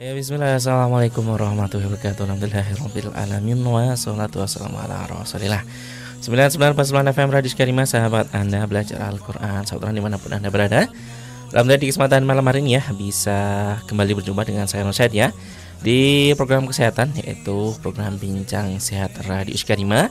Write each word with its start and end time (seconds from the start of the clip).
Ya 0.00 0.16
bismillah. 0.16 0.56
Assalamualaikum 0.56 1.28
warahmatullahi 1.28 1.92
wabarakatuh. 1.92 2.24
Alhamdulillahirabbil 2.24 3.12
alamin 3.12 3.60
wa 3.60 3.92
salatu 3.92 4.40
wassalamu 4.40 4.80
ala 4.80 5.04
Rasulillah. 5.04 5.60
99.9 6.24 6.72
FM 7.12 7.28
Radio 7.28 7.52
Karimah 7.52 7.84
sahabat 7.84 8.32
Anda 8.32 8.64
belajar 8.64 8.96
Al-Qur'an. 8.96 9.68
Saudara 9.68 9.92
di 9.92 10.00
mana 10.00 10.16
pun 10.16 10.32
Anda 10.32 10.48
berada. 10.48 10.88
Alhamdulillah 11.52 11.84
di 11.84 11.88
kesempatan 11.92 12.24
malam 12.24 12.40
hari 12.48 12.64
ini 12.64 12.80
ya 12.80 12.82
bisa 12.96 13.76
kembali 13.92 14.24
berjumpa 14.24 14.40
dengan 14.48 14.64
saya 14.64 14.88
Nusyad 14.88 15.12
ya 15.12 15.36
di 15.84 16.32
program 16.32 16.64
kesehatan 16.64 17.12
yaitu 17.20 17.76
program 17.84 18.16
Bincang 18.16 18.80
Sehat 18.80 19.12
Radio 19.28 19.52
Karimah 19.52 20.08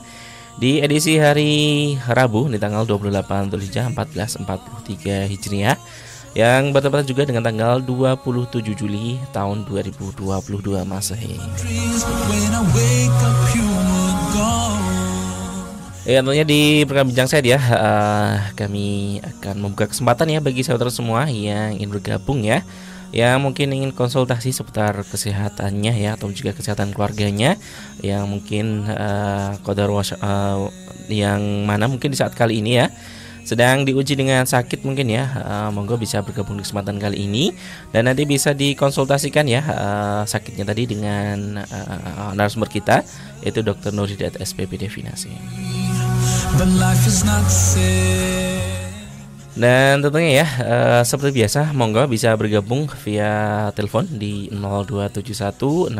di 0.62 0.78
edisi 0.78 1.18
hari 1.18 1.98
Rabu 2.06 2.46
di 2.46 2.62
tanggal 2.62 2.86
28 2.86 3.26
Dzulhijjah 3.50 3.90
1443 3.90 5.34
Hijriah 5.34 5.74
yang 6.34 6.70
bertepatan 6.70 7.06
juga 7.06 7.26
dengan 7.26 7.42
tanggal 7.42 7.82
27 7.82 8.62
Juli 8.78 9.18
tahun 9.34 9.66
2022 9.66 10.22
Masehi. 10.86 11.36
Ya 16.08 16.24
tentunya 16.24 16.46
di 16.48 16.82
program 16.88 17.12
bincang 17.12 17.28
saya 17.28 17.44
ya 17.44 17.60
uh, 17.60 18.34
kami 18.56 19.20
akan 19.20 19.54
membuka 19.62 19.86
kesempatan 19.90 20.32
ya 20.32 20.40
bagi 20.42 20.64
saudara 20.64 20.90
semua 20.90 21.28
yang 21.28 21.76
ingin 21.76 21.90
bergabung 21.92 22.42
ya 22.42 22.64
yang 23.10 23.42
mungkin 23.42 23.74
ingin 23.74 23.90
konsultasi 23.90 24.54
seputar 24.54 24.94
kesehatannya 25.02 25.98
ya 25.98 26.14
atau 26.14 26.30
juga 26.30 26.54
kesehatan 26.54 26.94
keluarganya 26.94 27.58
yang 28.06 28.30
mungkin 28.30 28.86
uh, 28.86 29.58
kodar 29.66 29.90
uh, 29.90 30.70
yang 31.10 31.66
mana 31.66 31.90
mungkin 31.90 32.14
di 32.14 32.18
saat 32.18 32.38
kali 32.38 32.62
ini 32.62 32.78
ya 32.78 32.86
sedang 33.44 33.82
diuji 33.84 34.14
dengan 34.16 34.44
sakit 34.46 34.84
mungkin 34.84 35.10
ya 35.10 35.24
uh, 35.40 35.68
monggo 35.74 35.96
bisa 35.96 36.20
bergabung 36.22 36.60
di 36.60 36.64
kesempatan 36.64 37.00
kali 37.00 37.26
ini 37.26 37.50
dan 37.90 38.06
nanti 38.06 38.24
bisa 38.28 38.52
dikonsultasikan 38.54 39.46
ya 39.48 39.62
uh, 39.64 40.22
sakitnya 40.28 40.64
tadi 40.68 40.86
dengan 40.86 41.60
uh, 41.64 42.30
narasumber 42.36 42.68
kita 42.68 43.02
yaitu 43.40 43.64
Dr. 43.64 43.90
Nuridat 43.90 44.38
SPP 44.38 44.76
Definasi 44.80 45.32
dan 49.58 50.00
tentunya 50.00 50.46
ya 50.46 50.48
uh, 50.62 51.02
seperti 51.02 51.42
biasa 51.42 51.74
monggo 51.74 52.06
bisa 52.06 52.32
bergabung 52.38 52.86
via 53.02 53.68
telepon 53.74 54.06
di 54.06 54.48
0271 54.54 55.90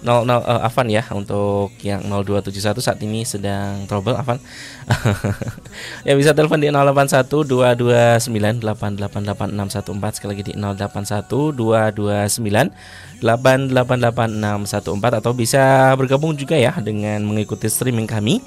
698 0.00 0.02
0, 0.04 0.24
0 0.24 0.40
uh, 0.40 0.64
Avan 0.64 0.88
ya 0.88 1.04
untuk 1.12 1.76
yang 1.84 2.00
0271 2.08 2.80
saat 2.80 2.96
ini 3.04 3.28
sedang 3.28 3.84
trouble 3.84 4.16
Avan 4.16 4.40
ya 6.08 6.16
bisa 6.16 6.32
telepon 6.32 6.56
di 6.60 6.72
081 6.72 7.28
229 7.28 8.64
888 8.64 10.16
sekali 10.16 10.30
lagi 10.32 10.44
di 10.50 10.54
081 10.56 11.52
229 11.52 12.72
888 13.20 15.20
atau 15.20 15.32
bisa 15.36 15.92
bergabung 16.00 16.32
juga 16.32 16.56
ya 16.56 16.72
dengan 16.80 17.20
mengikuti 17.20 17.68
streaming 17.68 18.08
kami 18.08 18.40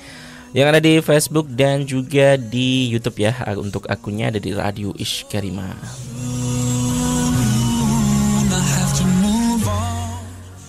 yang 0.53 0.69
ada 0.69 0.81
di 0.81 1.01
Facebook 1.01 1.49
dan 1.49 1.85
juga 1.85 2.37
di 2.37 2.89
YouTube 2.89 3.25
ya 3.25 3.33
untuk 3.57 3.89
akunnya 3.89 4.29
ada 4.29 4.37
di 4.37 4.53
Radio 4.53 4.93
Ish 4.93 5.25
Karima. 5.25 5.73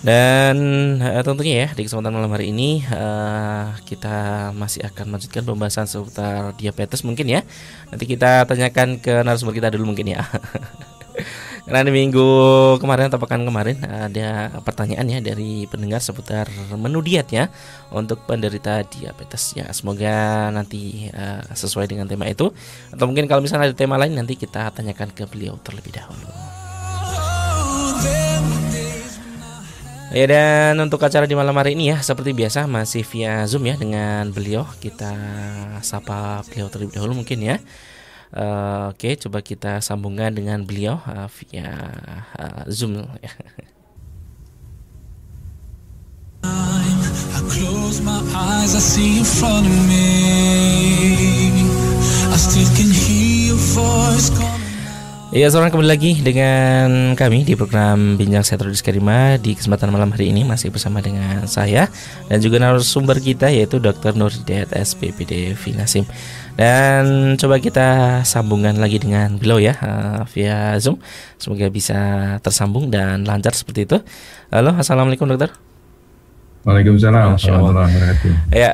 Dan 0.05 0.55
uh, 1.01 1.25
tentunya 1.25 1.65
ya 1.65 1.67
di 1.73 1.81
kesempatan 1.81 2.13
malam 2.13 2.29
hari 2.29 2.53
ini 2.53 2.85
uh, 2.93 3.73
kita 3.89 4.53
masih 4.53 4.85
akan 4.85 5.09
melanjutkan 5.09 5.41
pembahasan 5.41 5.89
seputar 5.89 6.53
diabetes 6.61 7.01
mungkin 7.01 7.25
ya. 7.25 7.41
Nanti 7.89 8.05
kita 8.05 8.45
tanyakan 8.45 9.01
ke 9.01 9.25
narasumber 9.25 9.57
kita 9.57 9.73
dulu 9.73 9.89
mungkin 9.89 10.13
ya. 10.13 10.21
Karena 11.65 11.81
di 11.81 11.89
minggu 11.89 12.29
kemarin 12.77 13.09
atau 13.09 13.17
pekan 13.17 13.41
kemarin 13.41 13.81
ada 13.81 14.53
pertanyaan 14.61 15.09
ya 15.09 15.17
dari 15.25 15.65
pendengar 15.65 15.97
seputar 15.97 16.45
menu 16.77 17.01
diet 17.01 17.25
ya 17.33 17.49
untuk 17.89 18.29
penderita 18.29 18.85
diabetes 18.85 19.57
ya. 19.57 19.65
Semoga 19.73 20.53
nanti 20.53 21.09
uh, 21.17 21.41
sesuai 21.49 21.89
dengan 21.89 22.05
tema 22.05 22.29
itu 22.29 22.53
atau 22.93 23.09
mungkin 23.09 23.25
kalau 23.25 23.41
misalnya 23.41 23.73
ada 23.73 23.77
tema 23.77 23.97
lain 23.97 24.13
nanti 24.13 24.37
kita 24.37 24.69
tanyakan 24.69 25.09
ke 25.17 25.25
beliau 25.25 25.57
terlebih 25.65 25.97
dahulu. 25.97 26.54
Ya 30.15 30.31
dan 30.31 30.79
untuk 30.79 31.03
acara 31.03 31.27
di 31.27 31.35
malam 31.35 31.51
hari 31.59 31.75
ini 31.75 31.91
ya 31.91 31.99
seperti 31.99 32.31
biasa 32.31 32.71
masih 32.71 33.03
via 33.03 33.43
Zoom 33.51 33.67
ya 33.67 33.75
dengan 33.75 34.31
beliau 34.31 34.63
kita 34.79 35.11
sapa 35.83 36.39
beliau 36.47 36.71
terlebih 36.71 36.95
dahulu 36.95 37.19
mungkin 37.19 37.43
ya. 37.43 37.59
Uh, 38.31 38.95
Oke, 38.95 39.11
okay, 39.11 39.19
coba 39.19 39.43
kita 39.43 39.83
sambungkan 39.83 40.31
dengan 40.31 40.63
beliau 40.63 41.03
uh, 41.03 41.27
via 41.27 41.67
uh, 42.39 42.63
Zoom. 42.71 43.03
I. 54.47 54.64
Ya, 55.35 55.51
seorang 55.51 55.67
kembali 55.67 55.91
lagi 55.91 56.15
dengan 56.23 57.11
kami 57.11 57.43
di 57.43 57.59
program 57.59 58.15
Bincang 58.15 58.47
Sehat 58.47 58.63
Karima 58.79 59.35
di 59.35 59.51
kesempatan 59.51 59.91
malam 59.91 60.07
hari 60.15 60.31
ini 60.31 60.47
masih 60.47 60.71
bersama 60.71 61.03
dengan 61.03 61.43
saya 61.43 61.91
dan 62.31 62.39
juga 62.39 62.55
narasumber 62.55 63.19
kita 63.19 63.51
yaitu 63.51 63.83
Dr. 63.83 64.15
Nuridat 64.15 64.71
SPPD 64.71 65.59
Finasim. 65.59 66.07
Dan 66.55 67.35
coba 67.35 67.59
kita 67.59 68.23
sambungan 68.23 68.79
lagi 68.79 68.95
dengan 68.95 69.35
beliau 69.35 69.59
ya 69.59 69.75
uh, 69.75 70.23
via 70.31 70.79
Zoom. 70.79 71.03
Semoga 71.35 71.67
bisa 71.67 71.99
tersambung 72.39 72.87
dan 72.87 73.27
lancar 73.27 73.51
seperti 73.51 73.91
itu. 73.91 73.99
Halo, 74.55 74.71
Assalamualaikum 74.79 75.27
dokter. 75.27 75.74
Waalaikumsalam 76.65 77.37
warahmatullahi 77.37 77.93
wabarakatuh. 77.93 78.33
Ya, 78.49 78.73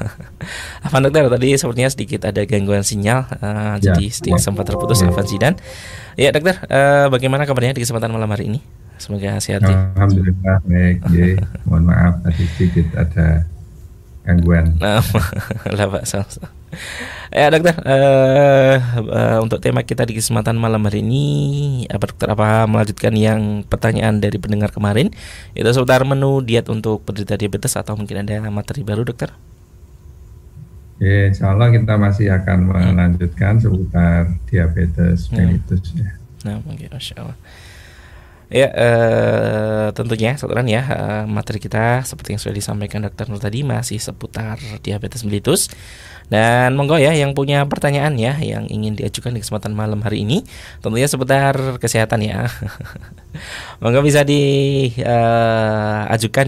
apa 0.88 0.96
dokter 1.04 1.28
tadi 1.28 1.48
sepertinya 1.60 1.92
sedikit 1.92 2.24
ada 2.24 2.40
gangguan 2.48 2.80
sinyal, 2.80 3.28
uh, 3.36 3.76
ya, 3.76 3.92
jadi 3.92 4.08
sedikit 4.08 4.40
ya. 4.40 4.48
sempat 4.48 4.64
terputus 4.64 5.04
ya. 5.04 5.12
Afan 5.12 5.28
Zidan. 5.28 5.54
Ya 6.16 6.32
dokter, 6.32 6.56
uh, 6.72 7.12
bagaimana 7.12 7.44
kabarnya 7.44 7.76
di 7.76 7.84
kesempatan 7.84 8.16
malam 8.16 8.32
hari 8.32 8.48
ini? 8.48 8.64
Semoga 8.96 9.36
sehat. 9.44 9.60
Ya. 9.60 9.92
Alhamdulillah 9.92 10.56
baik. 10.64 10.96
ya. 11.12 11.44
Mohon 11.68 11.84
maaf 11.92 12.14
tadi 12.24 12.44
sedikit 12.56 12.86
ada 12.96 13.44
gangguan. 14.22 14.78
Nah, 14.78 15.02
lah 15.76 15.86
Pak. 15.90 16.02
Ya 17.32 17.48
dokter, 17.52 17.76
uh, 17.84 18.76
uh, 19.08 19.38
untuk 19.44 19.60
tema 19.60 19.84
kita 19.84 20.08
di 20.08 20.16
kesempatan 20.16 20.56
malam 20.56 20.84
hari 20.84 21.04
ini, 21.04 21.26
apa 21.88 22.08
dokter 22.08 22.28
apa 22.32 22.64
melanjutkan 22.64 23.12
yang 23.16 23.64
pertanyaan 23.64 24.20
dari 24.20 24.36
pendengar 24.36 24.72
kemarin, 24.72 25.12
itu 25.52 25.68
seputar 25.68 26.04
menu 26.04 26.40
diet 26.44 26.68
untuk 26.72 27.04
penderita 27.04 27.36
diabetes 27.36 27.76
atau 27.76 27.96
mungkin 27.96 28.24
ada 28.24 28.48
materi 28.48 28.84
baru 28.84 29.04
dokter? 29.04 29.32
Ya, 31.02 31.26
insya 31.26 31.50
Allah 31.50 31.72
kita 31.74 31.98
masih 31.98 32.30
akan 32.30 32.58
melanjutkan 32.68 33.58
seputar 33.58 34.38
diabetes 34.46 35.28
mellitus 35.34 35.92
ya. 35.98 36.14
Nah, 36.46 36.62
mungkin 36.62 36.88
masya 36.94 37.14
Allah. 37.26 37.36
Ya, 38.52 38.68
uh, 38.68 39.88
tentunya 39.96 40.36
saudara 40.36 40.60
ya 40.68 40.84
uh, 40.84 41.24
materi 41.24 41.56
kita 41.56 42.04
seperti 42.04 42.36
yang 42.36 42.40
sudah 42.44 42.52
disampaikan 42.52 43.00
dokter 43.00 43.24
Nur 43.32 43.40
tadi 43.40 43.64
masih 43.64 43.96
seputar 43.96 44.60
diabetes 44.84 45.24
mellitus. 45.24 45.72
Dan 46.28 46.76
monggo 46.76 47.00
ya 47.00 47.16
yang 47.16 47.32
punya 47.32 47.64
pertanyaan 47.68 48.16
ya 48.20 48.36
yang 48.40 48.68
ingin 48.68 48.96
diajukan 48.96 49.36
di 49.36 49.40
kesempatan 49.44 49.76
malam 49.76 50.00
hari 50.04 50.24
ini 50.28 50.44
tentunya 50.84 51.08
seputar 51.08 51.80
kesehatan 51.80 52.20
ya. 52.28 52.52
monggo 53.80 54.04
bisa 54.04 54.20
diajukan 54.20 54.96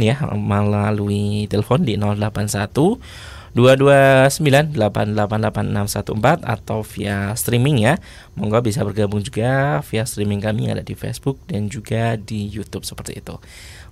uh, 0.01 0.05
ya 0.05 0.21
melalui 0.37 1.49
telepon 1.49 1.89
di 1.89 1.97
081 1.97 3.33
229888614 3.55 6.43
atau 6.43 6.83
via 6.83 7.31
streaming 7.39 7.87
ya. 7.87 8.03
Monggo 8.35 8.59
bisa 8.59 8.83
bergabung 8.83 9.23
juga 9.23 9.79
via 9.87 10.03
streaming 10.03 10.43
kami 10.43 10.75
ada 10.75 10.83
di 10.83 10.99
Facebook 10.99 11.39
dan 11.47 11.71
juga 11.71 12.19
di 12.19 12.51
YouTube 12.51 12.83
seperti 12.83 13.23
itu. 13.23 13.39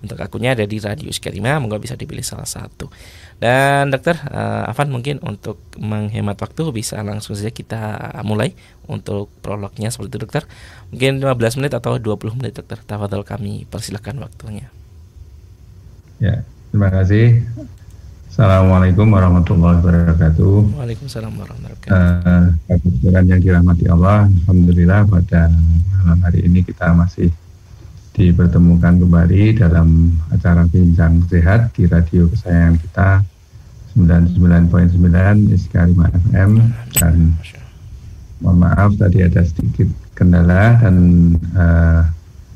Untuk 0.02 0.18
akunnya 0.18 0.58
ada 0.58 0.66
di 0.66 0.82
Radio 0.82 1.14
Skarima, 1.14 1.62
monggo 1.62 1.78
bisa 1.78 1.94
dipilih 1.94 2.26
salah 2.26 2.46
satu. 2.46 2.90
Dan 3.38 3.94
dokter 3.94 4.18
uh, 4.34 4.66
Afan 4.66 4.90
mungkin 4.90 5.22
untuk 5.22 5.62
menghemat 5.78 6.42
waktu 6.42 6.74
bisa 6.74 6.98
langsung 7.06 7.38
saja 7.38 7.54
kita 7.54 8.10
mulai 8.26 8.58
untuk 8.90 9.30
prolognya 9.46 9.94
seperti 9.94 10.18
itu 10.18 10.26
dokter. 10.26 10.42
Mungkin 10.90 11.22
15 11.22 11.62
menit 11.62 11.78
atau 11.78 12.02
20 12.02 12.34
menit 12.34 12.58
dokter. 12.58 12.82
Tafadhol 12.82 13.22
kami 13.22 13.62
persilahkan 13.70 14.18
waktunya. 14.18 14.74
Ya, 16.18 16.42
terima 16.74 16.90
kasih. 16.90 17.46
Assalamualaikum 18.32 19.12
warahmatullahi 19.12 19.76
wabarakatuh. 19.84 20.80
Waalaikumsalam 20.80 21.36
warahmatullahi 21.36 21.76
wabarakatuh. 21.84 23.12
Uh, 23.12 23.20
yang 23.28 23.40
dirahmati 23.44 23.84
Allah, 23.92 24.24
Alhamdulillah 24.24 25.04
pada 25.04 25.52
malam 26.00 26.18
hari 26.24 26.48
ini 26.48 26.64
kita 26.64 26.96
masih 26.96 27.28
dipertemukan 28.16 28.96
kembali 29.04 29.60
dalam 29.60 30.16
acara 30.32 30.64
Bincang 30.64 31.20
Sehat 31.28 31.76
di 31.76 31.84
radio 31.84 32.24
kesayangan 32.32 32.80
kita 32.80 33.08
99.9 34.00 35.52
Iskarima 35.52 36.08
FM 36.32 36.72
dan 36.96 37.36
mohon 38.40 38.64
maaf 38.64 38.96
tadi 38.96 39.28
ada 39.28 39.44
sedikit 39.44 39.92
kendala 40.16 40.80
dan 40.80 40.96
uh, 41.52 42.08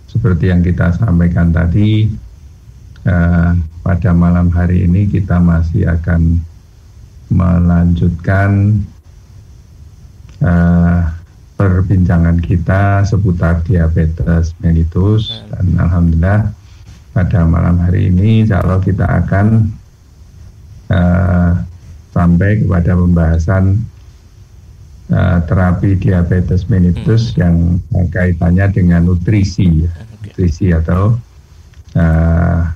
seperti 0.08 0.48
yang 0.48 0.64
kita 0.64 0.96
sampaikan 0.96 1.52
tadi, 1.52 2.08
uh, 3.04 3.75
pada 3.86 4.10
malam 4.10 4.50
hari 4.50 4.82
ini 4.82 5.06
kita 5.06 5.38
masih 5.38 5.86
akan 5.86 6.42
melanjutkan 7.30 8.82
uh, 10.42 11.06
perbincangan 11.54 12.42
kita 12.42 13.06
seputar 13.06 13.62
diabetes 13.62 14.58
mellitus. 14.58 15.46
Dan 15.54 15.78
alhamdulillah 15.78 16.50
pada 17.14 17.46
malam 17.46 17.78
hari 17.78 18.10
ini 18.10 18.42
kalau 18.50 18.82
kita 18.82 19.06
akan 19.06 19.70
uh, 20.90 21.54
sampai 22.10 22.66
kepada 22.66 22.90
pembahasan 22.98 23.86
uh, 25.14 25.38
terapi 25.46 25.94
diabetes 25.94 26.66
mellitus 26.66 27.30
hmm. 27.30 27.38
yang 27.38 27.54
kaitannya 28.10 28.66
dengan 28.74 29.06
nutrisi 29.06 29.86
nutrisi 30.26 30.74
atau 30.74 31.14
uh, 31.94 32.75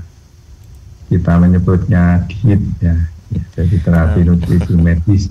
kita 1.11 1.43
menyebutnya 1.43 2.23
diet 2.31 2.63
ya, 2.79 2.95
ya 3.35 3.43
jadi 3.59 3.77
terapi 3.83 4.21
nutrisi 4.23 4.75
medis. 4.79 5.25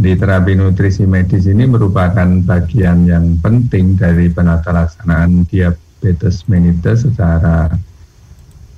Di 0.00 0.16
terapi 0.16 0.56
nutrisi 0.56 1.04
medis 1.04 1.44
ini 1.44 1.66
merupakan 1.68 2.30
bagian 2.46 3.04
yang 3.04 3.36
penting 3.42 3.98
dari 3.98 4.30
penata 4.32 4.72
laksanaan 4.72 5.44
diabetes 5.50 6.46
mellitus 6.48 7.04
secara 7.04 7.68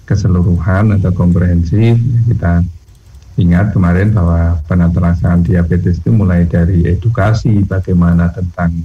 keseluruhan 0.09 0.99
atau 0.99 1.13
komprehensif. 1.15 1.95
Kita 2.27 2.65
ingat 3.39 3.77
kemarin 3.77 4.11
bahwa 4.17 4.59
penata 4.67 4.99
laksanaan 4.99 5.47
diabetes 5.47 6.03
itu 6.03 6.11
mulai 6.11 6.49
dari 6.49 6.89
edukasi 6.89 7.63
bagaimana 7.69 8.33
tentang 8.35 8.83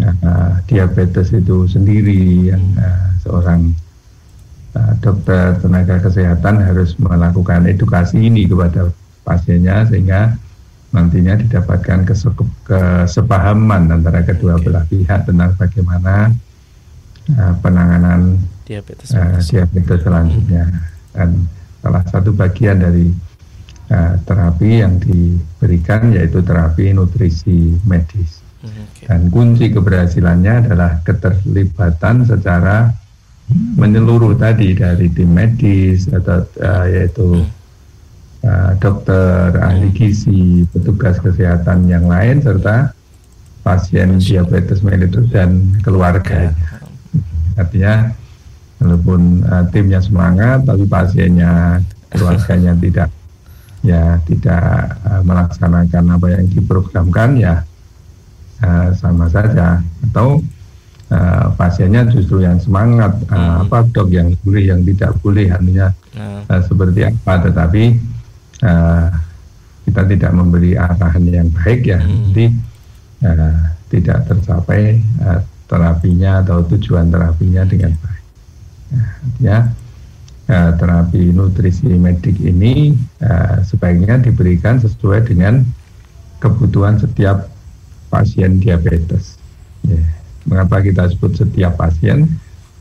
uh, 0.00 0.52
diabetes 0.70 1.34
itu 1.36 1.68
sendiri 1.68 2.54
yang 2.54 2.64
uh, 2.80 3.12
seorang 3.20 3.70
uh, 3.70 3.85
dokter 5.00 5.56
tenaga 5.62 5.96
kesehatan 6.02 6.60
harus 6.60 6.96
melakukan 7.00 7.64
edukasi 7.64 8.28
ini 8.28 8.44
kepada 8.44 8.92
pasiennya 9.26 9.88
sehingga 9.88 10.36
nantinya 10.94 11.34
didapatkan 11.36 12.08
kesepahaman 12.64 13.90
antara 13.90 14.22
kedua 14.22 14.56
belah 14.62 14.86
pihak 14.86 15.28
tentang 15.28 15.52
bagaimana 15.58 16.32
uh, 17.36 17.54
penanganan 17.60 18.40
diabetes, 18.64 19.12
uh, 19.12 19.36
diabetes 19.42 20.00
selanjutnya. 20.00 20.64
Dan 21.12 21.44
salah 21.82 22.04
satu 22.06 22.32
bagian 22.32 22.80
dari 22.80 23.10
uh, 23.92 24.14
terapi 24.24 24.70
yang 24.80 24.96
diberikan 25.02 26.14
yaitu 26.14 26.40
terapi 26.40 26.94
nutrisi 26.94 27.76
medis. 27.84 28.46
Hmm, 28.64 28.88
okay. 28.88 29.04
dan 29.04 29.28
kunci 29.28 29.68
keberhasilannya 29.68 30.64
adalah 30.64 31.04
keterlibatan 31.04 32.24
secara 32.24 32.88
menyeluruh 33.54 34.34
tadi 34.34 34.74
dari 34.74 35.06
tim 35.06 35.30
medis 35.30 36.10
atau 36.10 36.42
uh, 36.58 36.84
yaitu 36.90 37.46
hmm. 37.46 37.50
uh, 38.42 38.72
dokter, 38.82 39.54
ahli 39.62 39.94
gizi, 39.94 40.66
petugas 40.74 41.22
kesehatan 41.22 41.86
yang 41.86 42.10
lain 42.10 42.42
serta 42.42 42.90
pasien 43.62 44.18
diabetes 44.18 44.82
mellitus 44.82 45.30
dan 45.30 45.62
keluarga. 45.82 46.50
Artinya 47.54 48.10
walaupun 48.82 49.46
uh, 49.46 49.64
timnya 49.70 50.02
semangat 50.02 50.66
tapi 50.66 50.84
pasiennya 50.86 51.82
keluarganya 52.10 52.74
tidak 52.82 53.10
ya 53.86 54.18
tidak 54.26 54.98
uh, 55.06 55.22
melaksanakan 55.22 56.18
apa 56.18 56.26
yang 56.34 56.44
diprogramkan 56.50 57.38
ya 57.38 57.62
uh, 58.66 58.90
sama 58.98 59.30
saja. 59.30 59.82
Atau 60.10 60.42
uh, 61.10 61.52
pasiennya 61.54 62.08
justru 62.10 62.42
yang 62.42 62.58
semangat 62.58 63.14
uh, 63.30 63.62
apa 63.66 63.86
dok 63.90 64.08
yang 64.10 64.34
boleh 64.42 64.64
yang 64.70 64.80
tidak 64.82 65.14
boleh 65.22 65.50
artinya 65.50 65.92
uh, 66.18 66.60
seperti 66.64 67.06
apa 67.06 67.32
tetapi 67.50 67.82
uh, 68.62 69.06
kita 69.86 70.02
tidak 70.10 70.32
memberi 70.34 70.74
arahan 70.74 71.24
yang 71.26 71.48
baik 71.54 71.86
ya 71.86 71.98
hmm. 72.02 72.10
nanti 72.10 72.44
uh, 73.22 73.58
tidak 73.86 74.26
tercapai 74.26 74.98
uh, 75.22 75.40
terapinya 75.66 76.42
atau 76.42 76.62
tujuan 76.74 77.10
terapinya 77.10 77.62
dengan 77.66 77.94
baik. 77.98 78.24
Nah, 78.86 79.10
ya 79.42 79.58
uh, 80.50 80.70
terapi 80.78 81.34
nutrisi 81.34 81.90
medik 81.90 82.38
ini 82.38 82.94
uh, 83.22 83.62
sebaiknya 83.62 84.22
diberikan 84.22 84.78
sesuai 84.78 85.26
dengan 85.26 85.62
kebutuhan 86.38 86.98
setiap 86.98 87.50
pasien 88.10 88.62
diabetes. 88.62 89.38
Ya. 89.86 89.98
Mengapa 90.46 90.82
kita 90.82 91.10
sebut 91.10 91.34
setiap 91.34 91.74
pasien? 91.78 92.26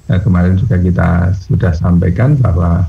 Nah, 0.06 0.22
kemarin 0.22 0.54
juga 0.54 0.78
kita 0.78 1.34
sudah 1.50 1.74
sampaikan 1.74 2.38
bahwa 2.38 2.86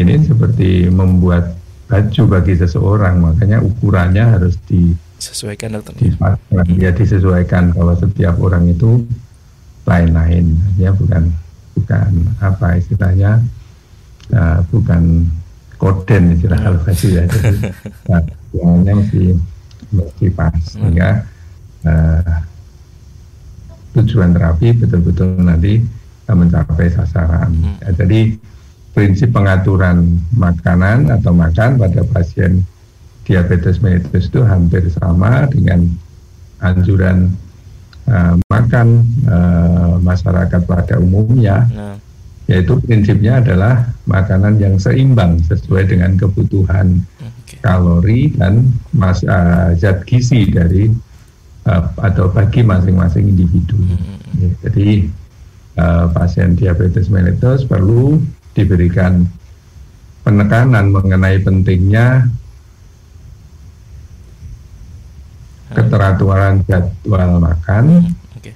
ini 0.00 0.24
seperti 0.24 0.88
membuat 0.88 1.54
baju 1.84 2.22
bagi 2.26 2.56
seseorang 2.56 3.20
makanya 3.20 3.60
ukurannya 3.60 4.24
harus 4.24 4.56
disesuaikan 4.66 5.76
dokter. 5.76 6.16
ya 6.80 6.90
disesuaikan 6.90 7.76
kalau 7.76 7.92
setiap 7.94 8.40
orang 8.40 8.72
itu 8.72 9.04
lain-lain. 9.84 10.56
Ya 10.80 10.96
bukan 10.96 11.28
bukan 11.76 12.10
apa 12.40 12.80
istilahnya 12.80 13.44
uh, 14.32 14.64
bukan 14.72 15.28
koden 15.76 16.40
istilah 16.40 16.58
kalau 16.58 16.80
baju 16.80 17.06
ya. 17.12 17.24
Jadi 17.28 17.56
nah, 18.10 18.22
mesti 18.96 19.24
mesti 19.92 20.26
pas 20.32 20.50
hmm. 20.56 20.66
sehingga 20.72 21.10
uh, 21.84 22.53
tujuan 23.94 24.34
terapi 24.34 24.74
betul-betul 24.74 25.38
nanti 25.38 25.80
mencapai 26.24 26.88
sasaran 26.90 27.52
hmm. 27.52 27.84
ya, 27.84 27.90
jadi 27.94 28.20
prinsip 28.94 29.34
pengaturan 29.34 30.22
makanan 30.38 31.10
atau 31.10 31.34
makan 31.34 31.76
pada 31.76 32.06
pasien 32.14 32.62
diabetes 33.26 33.80
mellitus 33.80 34.30
itu 34.30 34.40
hampir 34.44 34.86
sama 34.92 35.48
dengan 35.50 35.88
anjuran 36.62 37.32
uh, 38.08 38.36
makan 38.48 39.02
uh, 39.26 39.96
masyarakat 40.00 40.62
pada 40.64 41.00
umumnya, 41.00 41.66
nah. 41.72 41.96
yaitu 42.46 42.76
prinsipnya 42.84 43.40
adalah 43.40 43.90
makanan 44.04 44.60
yang 44.60 44.76
seimbang 44.76 45.40
sesuai 45.48 45.88
dengan 45.88 46.14
kebutuhan 46.20 47.00
okay. 47.20 47.58
kalori 47.64 48.32
dan 48.36 48.70
mas, 48.92 49.24
uh, 49.24 49.72
zat 49.74 50.04
gizi 50.04 50.48
dari 50.52 50.92
uh, 51.68 51.82
atau 52.00 52.28
bagi 52.30 52.60
masing-masing 52.64 53.32
individu. 53.32 53.76
Hmm. 53.76 54.20
Ya, 54.40 54.50
jadi 54.68 54.88
uh, 55.80 56.06
pasien 56.12 56.56
diabetes 56.56 57.08
mellitus 57.08 57.64
perlu 57.64 58.20
diberikan 58.54 59.26
penekanan 60.24 60.94
mengenai 60.94 61.42
pentingnya 61.42 62.28
keteraturan 65.74 66.62
jadwal 66.70 67.42
makan, 67.42 68.06
hmm, 68.06 68.38
okay. 68.38 68.54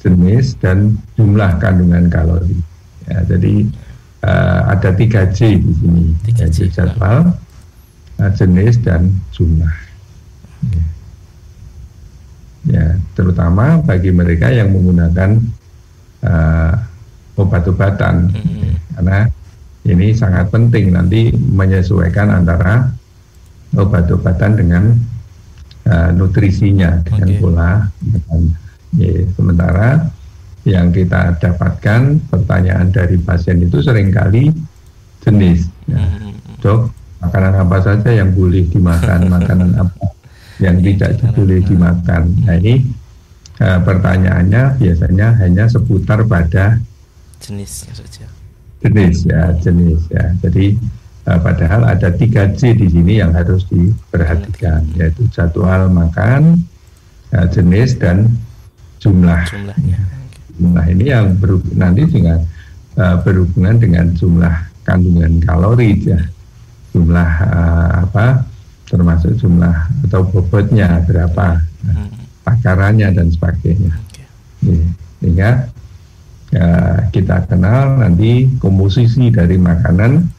jenis 0.00 0.56
dan 0.56 0.96
jumlah 1.14 1.60
kandungan 1.60 2.08
kalori. 2.08 2.56
Ya, 3.06 3.22
jadi 3.28 3.68
uh, 4.24 4.60
ada 4.72 4.90
tiga 4.96 5.28
J 5.30 5.60
di 5.60 5.72
sini, 5.78 6.04
3 6.32 6.72
jadwal, 6.72 7.36
uh, 8.18 8.30
jenis 8.34 8.80
dan 8.80 9.12
jumlah. 9.36 9.74
Ya. 10.72 10.95
Ya, 12.66 12.98
terutama 13.14 13.80
bagi 13.82 14.10
mereka 14.10 14.50
yang 14.52 14.70
menggunakan 14.74 15.40
uh, 16.22 16.74
obat-obatan. 17.38 18.30
Hmm 18.34 18.76
karena 18.96 19.28
ini 19.86 20.16
sangat 20.16 20.48
penting 20.48 20.90
nanti 20.90 21.30
menyesuaikan 21.36 22.32
antara 22.32 22.90
obat-obatan 23.76 24.56
dengan 24.56 24.84
uh, 25.84 26.10
nutrisinya 26.16 27.04
dengan 27.04 27.28
okay. 27.28 27.38
pola 27.38 27.70
makan. 27.84 28.42
Ya, 28.96 29.28
sementara 29.36 29.88
yang 30.64 30.90
kita 30.90 31.36
dapatkan 31.38 32.24
pertanyaan 32.32 32.88
dari 32.88 33.20
pasien 33.20 33.60
itu 33.60 33.84
sering 33.84 34.08
kali 34.10 34.50
jenis. 35.20 35.68
Ya. 35.84 36.00
Hmm. 36.00 36.32
Dok, 36.64 36.88
makanan 37.20 37.54
apa 37.68 37.78
saja 37.84 38.10
yang 38.16 38.32
boleh 38.32 38.64
dimakan, 38.72 39.28
makanan 39.36 39.70
apa 39.76 40.15
yang 40.62 40.80
tidak 40.80 41.20
boleh 41.36 41.60
dimakan. 41.60 42.32
Nah 42.44 42.56
ini 42.56 42.80
uh, 43.60 43.80
pertanyaannya 43.84 44.80
biasanya 44.80 45.36
hanya 45.40 45.64
seputar 45.68 46.24
pada 46.24 46.80
jenisnya 47.40 47.92
saja 47.92 48.26
jenis 48.84 49.24
ya 49.26 49.52
jenis 49.60 50.00
ya. 50.12 50.24
Jadi 50.44 50.76
uh, 51.28 51.38
padahal 51.40 51.88
ada 51.88 52.08
tiga 52.12 52.48
C 52.52 52.76
di 52.76 52.88
sini 52.88 53.20
yang 53.20 53.32
harus 53.32 53.64
diperhatikan 53.68 54.84
yaitu 54.96 55.24
jadwal 55.32 55.88
makan 55.88 56.60
uh, 57.32 57.46
jenis 57.48 57.96
dan 57.96 58.30
jumlah. 59.00 59.42
Jumlahnya. 59.48 60.00
Jumlah 60.56 60.86
ini 60.88 61.04
yang 61.12 61.36
ber, 61.36 61.60
nanti 61.76 62.08
juga 62.08 62.40
uh, 62.96 63.16
berhubungan 63.20 63.76
dengan 63.76 64.06
jumlah 64.16 64.54
kandungan 64.88 65.40
kalori 65.44 66.00
ya. 66.00 66.20
Jumlah 66.96 67.30
uh, 67.44 67.90
apa 68.08 68.55
termasuk 68.86 69.34
jumlah 69.38 69.74
atau 70.06 70.22
bobotnya 70.26 71.02
berapa 71.06 71.60
hmm. 71.86 72.08
takarannya 72.46 73.10
dan 73.10 73.28
sebagainya 73.34 73.92
okay. 73.98 74.26
sehingga 75.18 75.50
ya, 76.54 76.66
kita 77.10 77.50
kenal 77.50 77.98
nanti 77.98 78.46
komposisi 78.62 79.30
dari 79.34 79.58
makanan 79.58 80.36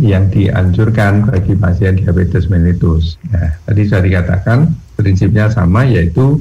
yang 0.00 0.32
dianjurkan 0.32 1.28
bagi 1.28 1.52
pasien 1.60 2.00
diabetes 2.00 2.48
mellitus. 2.48 3.20
Ya, 3.28 3.60
tadi 3.68 3.84
sudah 3.84 4.02
dikatakan 4.02 4.58
prinsipnya 4.96 5.52
sama 5.52 5.84
yaitu 5.84 6.40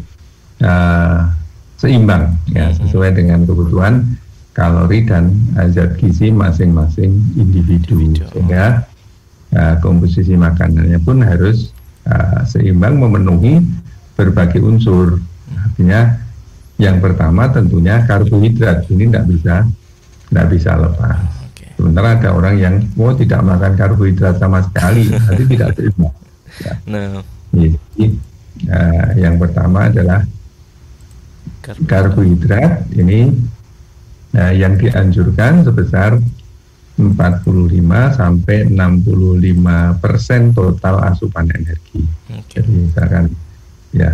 uh, 0.64 1.28
seimbang 1.76 2.40
ya 2.52 2.72
mm-hmm. 2.72 2.80
sesuai 2.88 3.12
dengan 3.20 3.44
kebutuhan 3.44 4.16
kalori 4.56 5.04
dan 5.08 5.36
zat 5.76 6.00
gizi 6.00 6.32
masing-masing 6.32 7.20
individu. 7.36 8.00
Sehingga 8.32 8.88
uh, 9.56 9.76
komposisi 9.82 10.38
makanannya 10.38 11.00
pun 11.02 11.22
harus 11.26 11.74
uh, 12.06 12.46
seimbang 12.46 12.98
memenuhi 12.98 13.64
berbagai 14.14 14.62
unsur. 14.62 15.22
Artinya 15.50 16.20
yang 16.80 17.04
pertama 17.04 17.50
tentunya 17.52 18.04
karbohidrat 18.08 18.88
ini 18.92 19.12
tidak 19.12 19.26
bisa 19.28 19.56
tidak 20.30 20.46
bisa 20.54 20.72
lepas. 20.78 21.20
Okay. 21.52 21.74
Sementara 21.76 22.16
ada 22.20 22.30
orang 22.36 22.56
yang 22.60 22.76
mau 22.94 23.12
oh, 23.12 23.14
tidak 23.18 23.42
makan 23.42 23.74
karbohidrat 23.76 24.36
sama 24.38 24.64
sekali, 24.64 25.10
nanti 25.28 25.44
tidak 25.50 25.70
seimbang. 25.76 26.16
Ya. 26.60 26.74
No. 26.86 27.22
Jadi 27.50 28.04
uh, 28.70 29.08
yang 29.18 29.36
pertama 29.42 29.90
adalah 29.90 30.22
karbohidrat, 31.66 31.88
karbohidrat 31.90 32.74
ini 32.94 33.20
uh, 34.38 34.54
yang 34.54 34.78
dianjurkan 34.78 35.66
sebesar 35.66 36.22
45 37.00 38.20
sampai 38.20 38.68
65 38.68 40.04
persen 40.04 40.52
total 40.52 41.00
asupan 41.08 41.48
energi. 41.48 42.04
Okay. 42.28 42.60
Jadi 42.60 42.72
misalkan 42.76 43.26
ya 43.90 44.14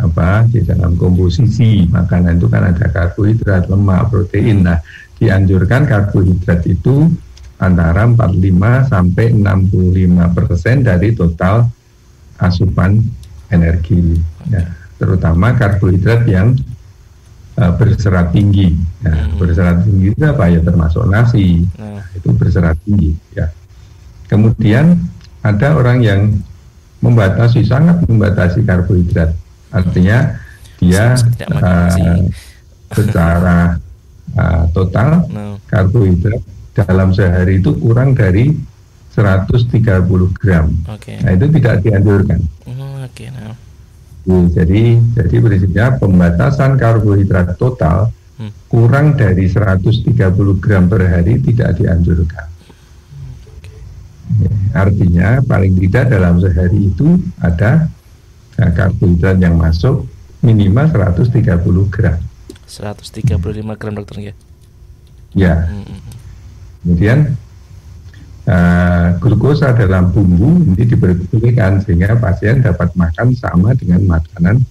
apa 0.00 0.48
di 0.48 0.64
dalam 0.64 0.96
komposisi 0.96 1.84
makanan 1.90 2.40
itu 2.40 2.48
kan 2.48 2.70
ada 2.70 2.86
karbohidrat, 2.88 3.68
lemak, 3.68 4.08
protein. 4.08 4.64
Nah, 4.64 4.78
dianjurkan 5.20 5.84
karbohidrat 5.84 6.64
itu 6.70 7.10
antara 7.60 8.08
45 8.08 8.88
sampai 8.88 9.26
65 9.36 10.32
persen 10.32 10.76
dari 10.80 11.12
total 11.12 11.68
asupan 12.40 12.96
energi. 13.52 14.16
Ya, 14.48 14.64
terutama 14.96 15.52
karbohidrat 15.52 16.24
yang 16.24 16.56
uh, 17.60 17.72
berserat 17.76 18.32
tinggi. 18.32 18.72
Ya, 19.04 19.12
hmm. 19.12 19.36
Berserat 19.36 19.84
tinggi 19.84 20.16
itu 20.16 20.24
apa 20.24 20.48
ya 20.48 20.60
termasuk 20.64 21.04
nasi. 21.06 21.68
Nah. 21.76 22.00
Itu 22.16 22.32
berserat 22.32 22.80
tinggi. 22.88 23.14
Ya. 23.36 23.52
Kemudian 24.26 24.96
ada 25.44 25.76
orang 25.76 26.00
yang 26.00 26.20
membatasi 27.04 27.64
sangat 27.64 28.00
membatasi 28.08 28.64
karbohidrat. 28.64 29.36
Artinya 29.70 30.40
dia 30.80 31.14
uh, 31.52 32.24
secara 32.90 33.76
uh, 34.36 34.64
total 34.72 35.28
no. 35.28 35.60
karbohidrat 35.68 36.40
dalam 36.74 37.12
sehari 37.12 37.60
itu 37.60 37.76
kurang 37.76 38.16
dari 38.16 38.52
130 39.12 39.82
gram. 40.38 40.70
Okay. 40.96 41.18
Nah 41.20 41.32
itu 41.34 41.46
tidak 41.58 41.82
dianjurkan. 41.82 42.40
Oh, 42.70 43.04
okay, 43.04 43.28
no. 43.34 43.52
Jadi 44.50 45.00
jadi 45.16 45.36
prinsipnya 45.42 45.86
pembatasan 45.98 46.78
karbohidrat 46.78 47.58
total 47.58 48.10
hmm. 48.38 48.70
kurang 48.70 49.18
dari 49.18 49.50
130 49.50 50.14
gram 50.62 50.84
per 50.86 51.02
hari 51.06 51.42
tidak 51.42 51.76
dianjurkan. 51.80 52.46
Ya, 54.30 54.52
artinya 54.78 55.28
paling 55.42 55.74
tidak 55.74 56.14
dalam 56.14 56.38
sehari 56.38 56.94
itu 56.94 57.18
ada 57.42 57.90
nah, 58.54 58.70
karbohidrat 58.70 59.42
yang 59.42 59.58
masuk 59.58 60.06
minimal 60.40 60.86
130 60.86 61.40
gram. 61.90 62.18
135 62.70 63.34
gram 63.74 63.94
dokter 63.98 64.16
ya. 64.30 64.34
Ya. 65.34 65.54
Hmm. 65.66 65.82
hmm, 65.82 65.98
hmm. 65.98 66.16
Kemudian 66.80 67.18
uh, 68.46 69.16
glukosa 69.20 69.76
dalam 69.76 70.08
bumbu 70.14 70.64
ini 70.72 70.84
diperbolehkan 70.86 71.84
sehingga 71.84 72.16
pasien 72.16 72.64
dapat 72.64 72.94
makan 72.96 73.36
sama 73.36 73.76
dengan 73.76 74.06
makanan 74.06 74.62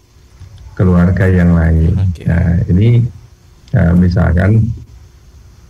keluarga 0.74 1.28
yang 1.28 1.54
lain. 1.54 1.94
Okay. 2.16 2.26
Nah, 2.26 2.56
ini 2.72 2.90
uh, 3.76 3.94
misalkan 4.00 4.72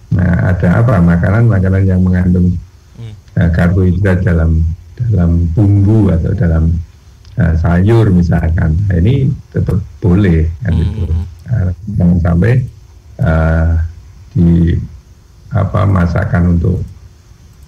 nah 0.09 0.53
ada 0.53 0.81
apa 0.81 0.97
makanan-makanan 1.05 1.83
yang 1.85 2.01
mengandung 2.01 2.57
uh, 3.37 3.49
karbohidrat 3.53 4.25
dalam 4.25 4.65
dalam 4.97 5.47
bumbu 5.53 6.09
atau 6.13 6.31
dalam 6.37 6.75
uh, 7.41 7.53
sayur 7.57 8.13
misalkan. 8.13 8.77
Nah, 8.85 8.95
ini 9.01 9.33
tetap 9.49 9.81
boleh 9.99 10.45
kan 10.61 10.73
hmm. 10.77 10.83
itu. 10.85 11.03
Uh, 11.49 11.69
jangan 11.97 12.17
sampai 12.21 12.53
uh, 13.17 13.81
di 14.37 14.77
apa 15.49 15.81
masakan 15.89 16.53
untuk 16.53 16.77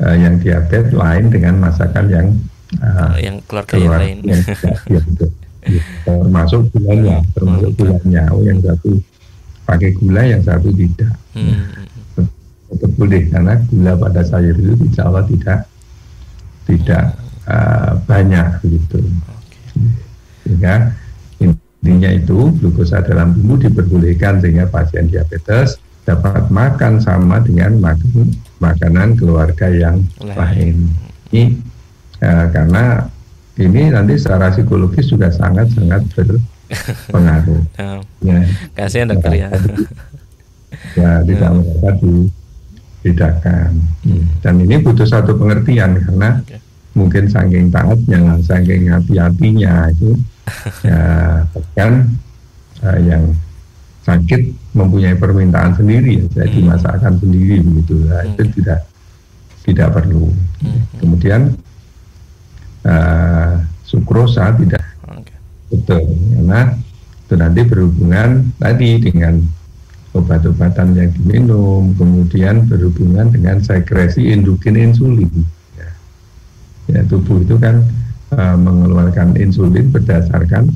uh, 0.01 0.15
yang 0.17 0.35
diabetes 0.41 0.91
lain 0.91 1.29
dengan 1.29 1.53
masakan 1.61 2.05
yang 2.09 2.27
uh, 2.81 3.15
yang 3.21 3.37
keluarga 3.45 3.75
keluar, 3.77 3.99
yang 4.01 4.01
lain. 4.01 4.17
Yang, 4.25 4.41
ya. 4.89 5.01
Ya, 5.61 5.77
termasuk 6.09 6.73
gulanya, 6.73 7.21
termasuk 7.37 7.69
hmm. 7.69 7.77
gulanya. 7.77 8.33
Oh, 8.33 8.41
yang 8.41 8.57
satu 8.65 8.97
pakai 9.69 9.93
gula, 9.93 10.25
yang 10.25 10.41
satu 10.41 10.73
tidak. 10.73 11.13
Hmm. 11.37 11.53
Ya, 12.17 12.25
tetap 12.73 12.91
boleh 12.97 13.29
karena 13.29 13.53
gula 13.69 13.93
pada 13.93 14.25
sayur 14.25 14.57
itu 14.57 14.73
insya 14.89 15.05
Allah 15.05 15.21
tidak 15.29 15.69
tidak 16.65 17.03
uh, 17.45 17.93
banyak 18.09 18.57
begitu. 18.65 19.05
Sehingga 20.41 20.97
intinya 21.37 22.09
itu 22.09 22.57
glukosa 22.57 23.05
dalam 23.05 23.37
tubuh 23.37 23.61
diperbolehkan 23.61 24.41
sehingga 24.41 24.65
pasien 24.65 25.13
diabetes 25.13 25.77
dapat 26.09 26.49
makan 26.49 26.97
sama 26.97 27.37
dengan 27.45 27.77
makan 27.77 28.33
makanan 28.61 29.17
keluarga 29.17 29.67
yang 29.73 30.05
lain. 30.21 30.93
Ini 31.33 31.57
uh, 32.21 32.45
karena 32.53 33.09
ini 33.57 33.89
nanti 33.89 34.15
secara 34.15 34.53
psikologis 34.53 35.09
juga 35.09 35.33
sangat-sangat 35.33 36.05
berpengaruh. 36.13 37.61
Oh. 37.81 38.01
ya. 38.29 38.39
Kasihan 38.77 39.11
dokter 39.11 39.33
ya. 39.35 39.49
ya 40.99 41.11
tidak 41.25 41.49
oh. 41.51 41.55
merasa 41.59 41.89
dibedakan. 41.99 43.71
Hmm. 44.05 44.25
Dan 44.39 44.53
ini 44.63 44.75
butuh 44.79 45.09
satu 45.09 45.35
pengertian 45.35 45.97
karena 45.97 46.39
okay. 46.45 46.61
mungkin 46.93 47.25
saking 47.27 47.73
taatnya, 47.73 48.37
saking 48.45 48.93
hati-hatinya 48.93 49.89
itu 49.89 50.15
ya 50.87 51.01
bahkan 51.49 52.13
uh, 52.85 52.99
yang 53.01 53.23
sakit 54.01 54.73
mempunyai 54.73 55.13
permintaan 55.13 55.77
sendiri 55.77 56.25
ya, 56.25 56.45
jadi 56.45 56.59
hmm. 56.65 56.67
masakan 56.73 57.13
sendiri 57.21 57.61
begitu 57.61 57.95
nah, 58.09 58.25
hmm. 58.25 58.33
itu 58.33 58.43
tidak 58.57 58.79
tidak 59.61 59.87
perlu 59.93 60.33
hmm. 60.65 60.81
kemudian 60.97 61.41
uh, 62.81 63.61
sukrosa 63.85 64.57
tidak 64.57 64.81
okay. 65.05 65.37
betul 65.69 66.01
karena 66.09 66.61
itu 67.21 67.33
nanti 67.37 67.61
berhubungan 67.63 68.29
tadi 68.57 68.89
dengan 68.99 69.39
obat-obatan 70.17 70.97
yang 70.97 71.09
diminum 71.15 71.93
kemudian 71.95 72.65
berhubungan 72.65 73.29
dengan 73.29 73.61
sekresi 73.61 74.33
endokrin 74.33 74.81
insulin 74.81 75.29
ya, 75.77 75.89
ya 76.89 77.01
tubuh 77.05 77.37
itu 77.45 77.53
kan 77.61 77.85
uh, 78.33 78.57
mengeluarkan 78.57 79.37
insulin 79.37 79.93
berdasarkan 79.93 80.73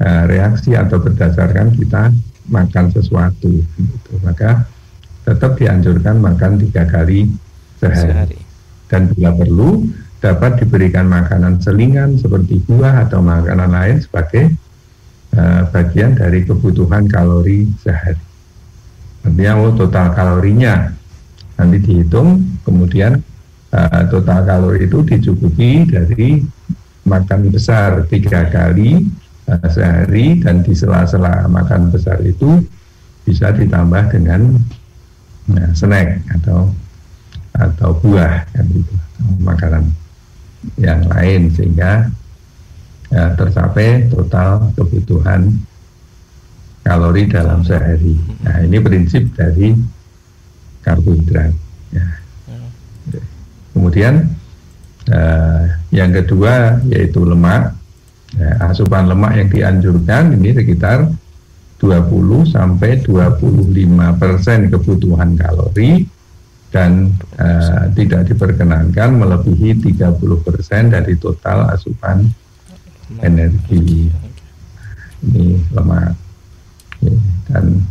uh, 0.00 0.24
reaksi 0.24 0.72
atau 0.72 0.98
berdasarkan 0.98 1.76
kita 1.76 2.10
makan 2.52 2.92
sesuatu 2.92 3.48
gitu. 3.48 4.12
maka 4.20 4.68
tetap 5.24 5.56
dianjurkan 5.56 6.20
makan 6.20 6.60
tiga 6.60 6.84
kali 6.84 7.32
sehari. 7.80 8.04
sehari 8.04 8.38
dan 8.92 9.08
bila 9.08 9.32
perlu 9.32 9.88
dapat 10.20 10.60
diberikan 10.60 11.08
makanan 11.08 11.58
selingan 11.58 12.20
seperti 12.20 12.60
buah 12.68 13.08
atau 13.08 13.24
makanan 13.24 13.72
lain 13.72 13.96
sebagai 13.98 14.52
uh, 15.34 15.66
bagian 15.72 16.14
dari 16.14 16.44
kebutuhan 16.44 17.08
kalori 17.08 17.66
sehari 17.80 18.20
artinya 19.24 19.52
oh, 19.58 19.72
total 19.74 20.12
kalorinya 20.12 20.92
nanti 21.56 21.78
dihitung 21.80 22.60
kemudian 22.62 23.18
uh, 23.72 24.02
total 24.12 24.44
kalori 24.44 24.86
itu 24.86 25.00
dicukupi 25.02 25.88
dari 25.88 26.44
makan 27.02 27.50
besar 27.50 28.06
tiga 28.06 28.46
kali 28.46 29.02
sehari 29.68 30.40
dan 30.40 30.62
di 30.62 30.72
sela-sela 30.72 31.48
makan 31.48 31.92
besar 31.92 32.20
itu 32.24 32.62
bisa 33.22 33.54
ditambah 33.54 34.12
dengan 34.12 34.58
uh, 35.52 35.70
snack 35.74 36.22
atau 36.40 36.70
atau 37.52 37.90
buah 38.00 38.48
kan 38.56 38.64
gitu 38.72 38.94
makanan 39.44 39.84
yang 40.80 41.04
lain 41.10 41.52
sehingga 41.52 42.08
uh, 43.12 43.30
tercapai 43.36 44.08
total 44.08 44.72
kebutuhan 44.74 45.52
kalori 46.82 47.30
dalam 47.30 47.62
sehari. 47.62 48.18
Nah 48.42 48.58
ini 48.66 48.78
prinsip 48.82 49.30
dari 49.38 49.74
karbohidrat. 50.82 51.54
Ya. 51.94 52.06
Kemudian 53.72 54.26
uh, 55.08 55.64
yang 55.94 56.10
kedua 56.10 56.82
yaitu 56.90 57.22
lemak. 57.22 57.78
Ya, 58.32 58.56
asupan 58.64 59.12
lemak 59.12 59.36
yang 59.36 59.48
dianjurkan 59.52 60.32
ini 60.40 60.56
sekitar 60.56 61.04
20 61.76 62.48
sampai 62.48 63.04
25 63.04 63.68
persen 64.16 64.72
kebutuhan 64.72 65.36
kalori 65.36 66.06
dan 66.72 67.12
uh, 67.36 67.92
tidak 67.92 68.32
diperkenankan 68.32 69.20
melebihi 69.20 69.76
30 69.92 70.46
persen 70.46 70.88
dari 70.88 71.20
total 71.20 71.68
asupan 71.76 72.24
energi. 73.20 74.08
Ini 75.22 75.46
lemak. 75.76 76.16
Dan 77.52 77.84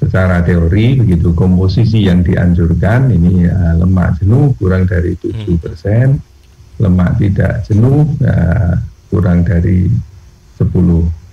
secara 0.00 0.40
teori 0.40 0.96
begitu 0.96 1.36
komposisi 1.36 2.08
yang 2.08 2.24
dianjurkan 2.24 3.12
ini 3.12 3.44
uh, 3.44 3.76
lemak 3.76 4.24
jenuh 4.24 4.56
kurang 4.56 4.88
dari 4.88 5.12
7 5.20 5.60
persen, 5.60 6.16
lemak 6.76 7.16
tidak 7.16 7.64
jenuh 7.64 8.04
uh, 8.24 8.76
kurang 9.08 9.46
dari 9.46 9.88
10 10.60 10.68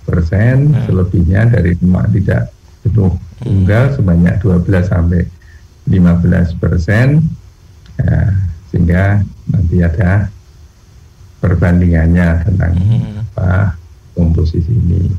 persen, 0.04 0.72
hmm. 0.72 0.84
selebihnya 0.88 1.48
dari 1.48 1.76
lemak 1.80 2.12
tidak 2.12 2.52
jenuh 2.84 3.12
tunggal 3.40 3.92
sebanyak 3.96 4.34
12 4.40 4.92
sampai 4.92 5.22
15 5.88 6.60
persen, 6.60 7.20
ya, 8.00 8.20
sehingga 8.72 9.20
nanti 9.52 9.76
ada 9.84 10.28
perbandingannya 11.44 12.28
tentang 12.48 12.72
hmm. 12.76 13.24
apa 13.36 13.76
komposisi 14.16 14.72
ini. 14.72 15.12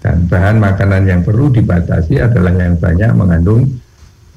Dan 0.00 0.30
bahan 0.30 0.56
makanan 0.56 1.04
yang 1.04 1.20
perlu 1.20 1.52
dibatasi 1.52 2.22
adalah 2.22 2.56
yang 2.56 2.80
banyak 2.80 3.10
mengandung 3.12 3.68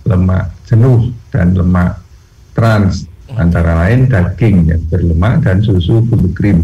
lemak 0.04 0.52
jenuh 0.68 1.08
dan 1.32 1.56
lemak 1.56 2.04
trans 2.52 3.08
antara 3.38 3.86
lain 3.86 4.10
daging 4.10 4.70
yang 4.70 4.82
berlemak 4.90 5.42
dan 5.42 5.62
susu 5.64 6.06
full 6.06 6.28
cream. 6.36 6.62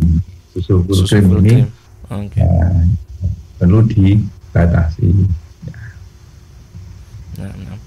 Susu 0.53 0.85
full 0.85 1.03
cream 1.05 1.25
ini 1.41 1.55
okay. 2.09 2.45
uh, 2.45 2.83
perlu 3.57 3.85
dibatasi. 3.85 5.09
Ya. 5.65 5.79
Nah, 7.41 7.53
nah. 7.53 7.77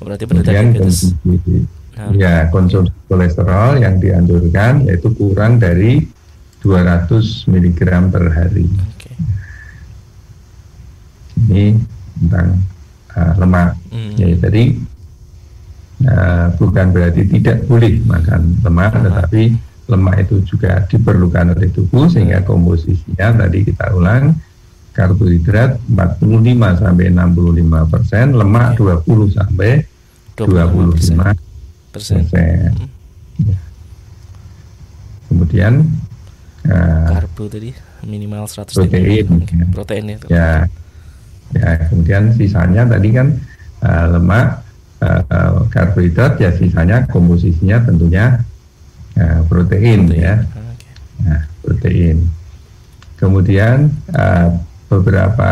Oh, 0.00 0.04
berarti 0.08 0.24
Kemudian 0.26 0.74
konsumsi, 0.74 1.66
nah. 1.94 2.10
ya 2.16 2.34
konsumsi 2.50 2.92
kolesterol 3.06 3.80
yang 3.80 4.00
dianjurkan 4.02 4.88
yaitu 4.88 5.12
kurang 5.14 5.60
dari 5.62 6.02
200 6.62 7.50
mg 7.50 7.80
per 8.10 8.24
hari. 8.30 8.66
Okay. 8.94 9.14
Ini 11.42 11.64
tentang 12.22 12.62
uh, 13.18 13.32
lemak. 13.38 13.74
Mm. 13.90 14.12
Ya, 14.14 14.28
jadi 14.46 14.62
uh, 16.06 16.46
bukan 16.56 16.86
berarti 16.90 17.22
tidak 17.28 17.66
boleh 17.66 18.02
makan 18.06 18.58
lemak, 18.62 18.92
tetapi 18.96 19.42
lemak 19.90 20.16
itu 20.24 20.36
juga 20.46 20.86
diperlukan 20.86 21.58
oleh 21.58 21.68
tubuh 21.74 22.06
sehingga 22.06 22.40
komposisinya 22.46 23.44
tadi 23.46 23.66
kita 23.66 23.92
ulang 23.92 24.34
karbohidrat 24.92 25.80
45 25.88 26.80
sampai 26.80 27.06
65 27.08 27.92
persen, 27.92 28.26
lemak 28.36 28.76
20 28.76 29.36
sampai 29.36 29.70
25 30.36 31.92
persen. 31.92 32.20
Hmm. 32.32 32.88
Ya. 33.42 33.58
Kemudian 35.32 35.72
uh, 36.68 37.08
karbo 37.08 37.48
tadi 37.48 37.72
minimal 38.04 38.44
100 38.44 38.72
protein, 38.76 39.26
ya. 39.48 39.66
protein 39.72 40.04
itu. 40.12 40.26
Ya, 40.28 40.68
ya. 41.56 41.68
Kemudian 41.88 42.36
sisanya 42.36 42.84
tadi 42.84 43.08
kan 43.16 43.40
uh, 43.80 44.06
lemak, 44.18 44.60
uh, 45.02 45.66
karbohidrat 45.66 46.38
ya 46.38 46.54
sisanya 46.54 47.04
komposisinya 47.10 47.82
tentunya 47.82 48.38
uh, 49.18 49.40
protein, 49.50 50.06
protein 50.06 50.22
ya. 50.22 50.34
Okay. 50.46 50.92
Nah, 51.26 51.42
protein. 51.62 52.16
Kemudian 53.18 53.90
uh, 54.14 54.48
beberapa 54.90 55.50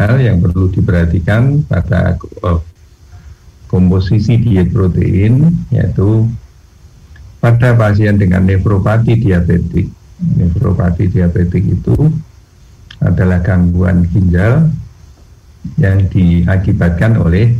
hal 0.00 0.14
yang 0.20 0.40
perlu 0.40 0.72
diperhatikan 0.72 1.64
pada 1.68 2.16
uh, 2.44 2.60
komposisi 3.68 4.40
diet 4.40 4.74
protein 4.74 5.64
yaitu 5.70 6.26
pada 7.40 7.72
pasien 7.72 8.20
dengan 8.20 8.44
nefropati 8.44 9.16
diabetik. 9.16 9.88
Nefropati 10.20 11.08
diabetik 11.08 11.64
itu 11.64 11.96
adalah 13.00 13.40
gangguan 13.40 14.04
ginjal 14.12 14.68
yang 15.80 16.04
diakibatkan 16.12 17.16
oleh 17.16 17.56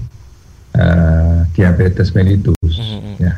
uh, 0.80 1.44
diabetes 1.52 2.08
mellitus. 2.16 2.56
Mm 2.64 2.80
-hmm. 2.80 3.14
Ya, 3.20 3.34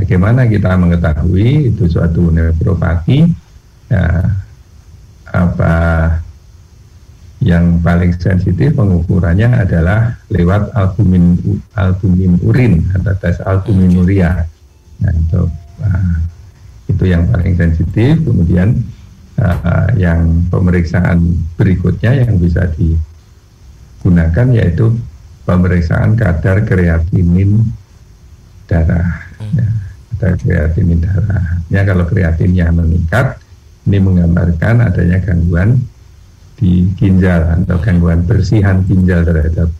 Bagaimana 0.00 0.48
kita 0.48 0.74
mengetahui 0.80 1.70
itu 1.70 1.84
suatu 1.86 2.34
nefropati? 2.34 3.30
Ya, 3.90 4.32
apa 5.30 5.74
yang 7.40 7.84
paling 7.84 8.16
sensitif 8.16 8.76
pengukurannya 8.76 9.64
adalah 9.64 10.16
lewat 10.32 10.72
albumin 10.76 11.36
albumin 11.76 12.36
urin 12.44 12.84
atau 12.96 13.14
tes 13.20 13.40
albuminuria. 13.44 14.44
Nah, 15.00 15.12
itu, 15.12 15.42
uh, 15.84 16.14
itu 16.88 17.04
yang 17.04 17.28
paling 17.28 17.56
sensitif. 17.56 18.20
Kemudian 18.24 18.80
uh, 19.40 19.88
yang 19.96 20.48
pemeriksaan 20.48 21.44
berikutnya 21.60 22.24
yang 22.24 22.36
bisa 22.40 22.68
digunakan 22.76 24.48
yaitu 24.52 24.96
pemeriksaan 25.50 26.14
kadar 26.14 26.62
kreatinin 26.62 27.66
darah. 28.70 29.26
Hmm. 29.42 29.58
Ya 29.58 29.66
ada 30.20 30.36
kreatinin 30.36 31.00
darahnya 31.00 31.80
kalau 31.88 32.04
kreatinnya 32.04 32.68
meningkat 32.68 33.40
ini 33.88 33.98
menggambarkan 34.04 34.92
adanya 34.92 35.16
gangguan 35.24 35.80
di 36.60 36.92
ginjal 37.00 37.56
atau 37.56 37.80
gangguan 37.80 38.20
bersihan 38.28 38.84
ginjal 38.84 39.24
terhadap 39.24 39.72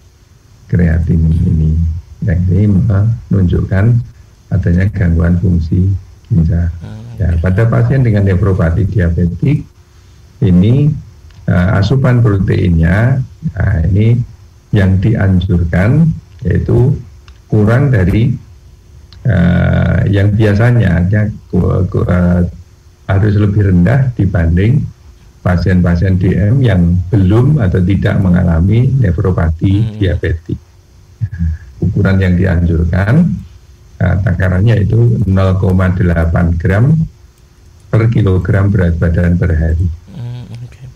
kreatin 0.73 1.21
ini 1.45 1.77
yang 2.25 2.41
ini 2.49 2.73
menunjukkan 3.29 4.01
adanya 4.49 4.89
gangguan 4.89 5.37
fungsi 5.37 5.93
ginjal. 6.33 6.73
Ya, 7.21 7.37
pada 7.37 7.69
pasien 7.69 8.01
dengan 8.01 8.25
nefropati 8.25 8.89
diabetik 8.89 9.69
ini 10.41 10.89
uh, 11.53 11.77
asupan 11.77 12.25
proteinnya 12.25 13.21
nah 13.53 13.77
ini 13.93 14.17
yang 14.71 15.03
dianjurkan 15.03 16.07
yaitu 16.47 16.97
kurang 17.51 17.91
dari 17.91 18.33
uh, 19.27 20.01
yang 20.07 20.33
biasanya 20.33 21.11
ya, 21.11 21.27
uh, 21.55 22.43
harus 23.11 23.35
lebih 23.35 23.75
rendah 23.75 24.15
dibanding 24.15 24.87
pasien-pasien 25.41 26.21
DM 26.21 26.63
yang 26.63 27.01
belum 27.11 27.59
atau 27.59 27.81
tidak 27.83 28.21
mengalami 28.21 28.93
nefropati 29.01 29.75
hmm. 29.83 29.97
diabetik. 29.99 30.59
Ukuran 31.81 32.21
yang 32.21 32.37
dianjurkan 32.37 33.25
uh, 33.99 34.17
takarannya 34.21 34.85
itu 34.85 35.17
0,8 35.25 36.61
gram 36.61 36.93
per 37.91 38.03
kilogram 38.13 38.71
berat 38.71 38.95
badan 39.01 39.35
per 39.35 39.51
hari. 39.57 39.89
Hmm, 40.15 40.45
okay. 40.63 40.87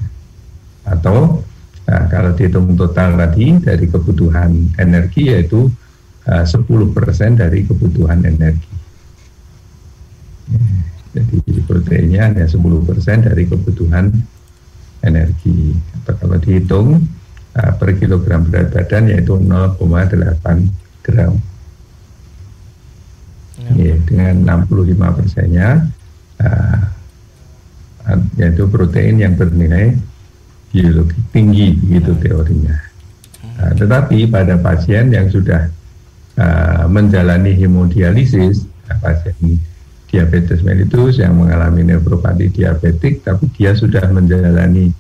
Atau 0.87 1.43
nah, 1.85 2.05
kalau 2.09 2.33
dihitung 2.33 2.77
total 2.77 3.17
tadi 3.17 3.61
dari 3.61 3.87
kebutuhan 3.89 4.75
energi 4.81 5.33
yaitu 5.33 5.69
Eh, 6.25 6.41
uh, 6.41 6.45
10% 6.49 7.37
dari 7.37 7.69
kebutuhan 7.69 8.25
energi. 8.25 8.73
Jadi 11.13 11.61
proteinnya 11.69 12.33
hanya 12.33 12.49
10% 12.49 13.29
dari 13.29 13.45
kebutuhan 13.45 14.09
energi. 15.05 15.77
Atau 16.01 16.15
kalau 16.17 16.37
dihitung 16.41 16.89
uh, 17.53 17.73
per 17.77 18.01
kilogram 18.01 18.49
berat 18.49 18.73
badan 18.73 19.13
yaitu 19.13 19.37
0,8 19.37 19.85
gram. 21.05 21.37
Ya. 23.77 23.93
Ya, 23.93 23.97
dengan 24.09 24.65
65 24.65 24.97
persennya 25.21 25.93
uh, 26.41 26.81
yaitu 28.41 28.65
protein 28.73 29.21
yang 29.21 29.37
bernilai 29.37 29.93
biologi 30.75 31.15
tinggi 31.31 31.79
gitu 31.87 32.19
teorinya. 32.19 32.75
Uh, 33.55 33.73
tetapi 33.79 34.27
pada 34.27 34.59
pasien 34.59 35.15
yang 35.15 35.31
sudah 35.31 35.71
uh, 36.35 36.91
menjalani 36.91 37.55
hemodialisis 37.55 38.67
pasien 38.99 39.63
diabetes 40.11 40.63
mellitus 40.67 41.23
yang 41.23 41.39
mengalami 41.39 41.87
nefropati 41.87 42.51
diabetik 42.51 43.23
tapi 43.23 43.51
dia 43.55 43.75
sudah 43.75 44.05
menjalani 44.11 44.91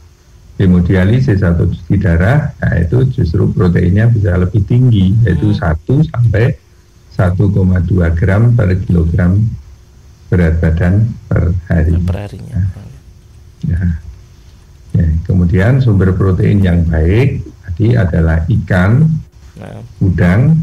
hemodialisis 0.59 1.43
atau 1.43 1.67
cuci 1.67 1.99
darah 1.99 2.55
nah 2.63 2.75
itu 2.79 3.03
justru 3.11 3.51
proteinnya 3.51 4.07
bisa 4.07 4.39
lebih 4.39 4.63
tinggi 4.67 5.15
yaitu 5.27 5.51
1 5.55 5.59
hmm. 5.59 6.11
sampai 6.15 6.55
1,2 7.15 8.19
gram 8.19 8.43
per 8.55 8.75
kilogram 8.87 9.39
berat 10.35 10.59
badan 10.59 11.15
per 11.31 11.55
hari. 11.71 11.95
Per 11.95 12.17
harinya. 12.19 12.59
Nah, 12.59 13.71
ya. 13.71 13.83
Ya. 14.95 15.07
Kemudian 15.27 15.83
sumber 15.83 16.15
protein 16.15 16.63
yang 16.63 16.87
baik 16.87 17.43
tadi 17.67 17.99
adalah 17.99 18.47
ikan, 18.47 19.11
nah. 19.59 19.83
udang, 19.99 20.63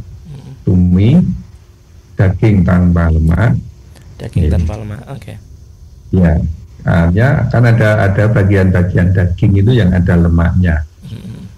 tumi, 0.63 1.19
daging 2.15 2.63
tanpa 2.63 3.11
lemak. 3.11 3.59
Daging 4.17 4.47
ya. 4.47 4.51
tanpa 4.55 4.73
lemak, 4.79 5.01
oke. 5.11 5.19
Okay. 5.19 5.35
Ya, 6.11 6.39
uh, 6.87 7.07
ya 7.15 7.47
kan 7.47 7.63
ada 7.67 8.09
ada 8.09 8.23
bagian-bagian 8.31 9.15
daging 9.15 9.59
itu 9.59 9.71
yang 9.75 9.91
ada 9.91 10.15
lemaknya. 10.15 10.87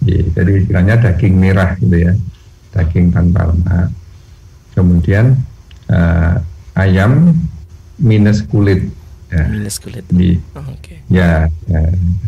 Ya, 0.03 0.19
jadi 0.35 0.51
istilahnya 0.59 0.95
daging 0.99 1.39
merah 1.39 1.79
gitu 1.79 1.95
ya, 1.95 2.11
daging 2.75 3.15
tanpa 3.15 3.47
lemak. 3.47 3.87
Kemudian 4.75 5.39
uh, 5.87 6.43
ayam 6.75 7.37
minus 8.01 8.43
kulit. 8.43 8.89
Ya. 9.33 9.49
Minus 9.49 9.81
kulit. 9.81 10.05
Oh, 10.53 10.61
okay. 10.77 11.01
ya, 11.09 11.49
ya 11.65 11.81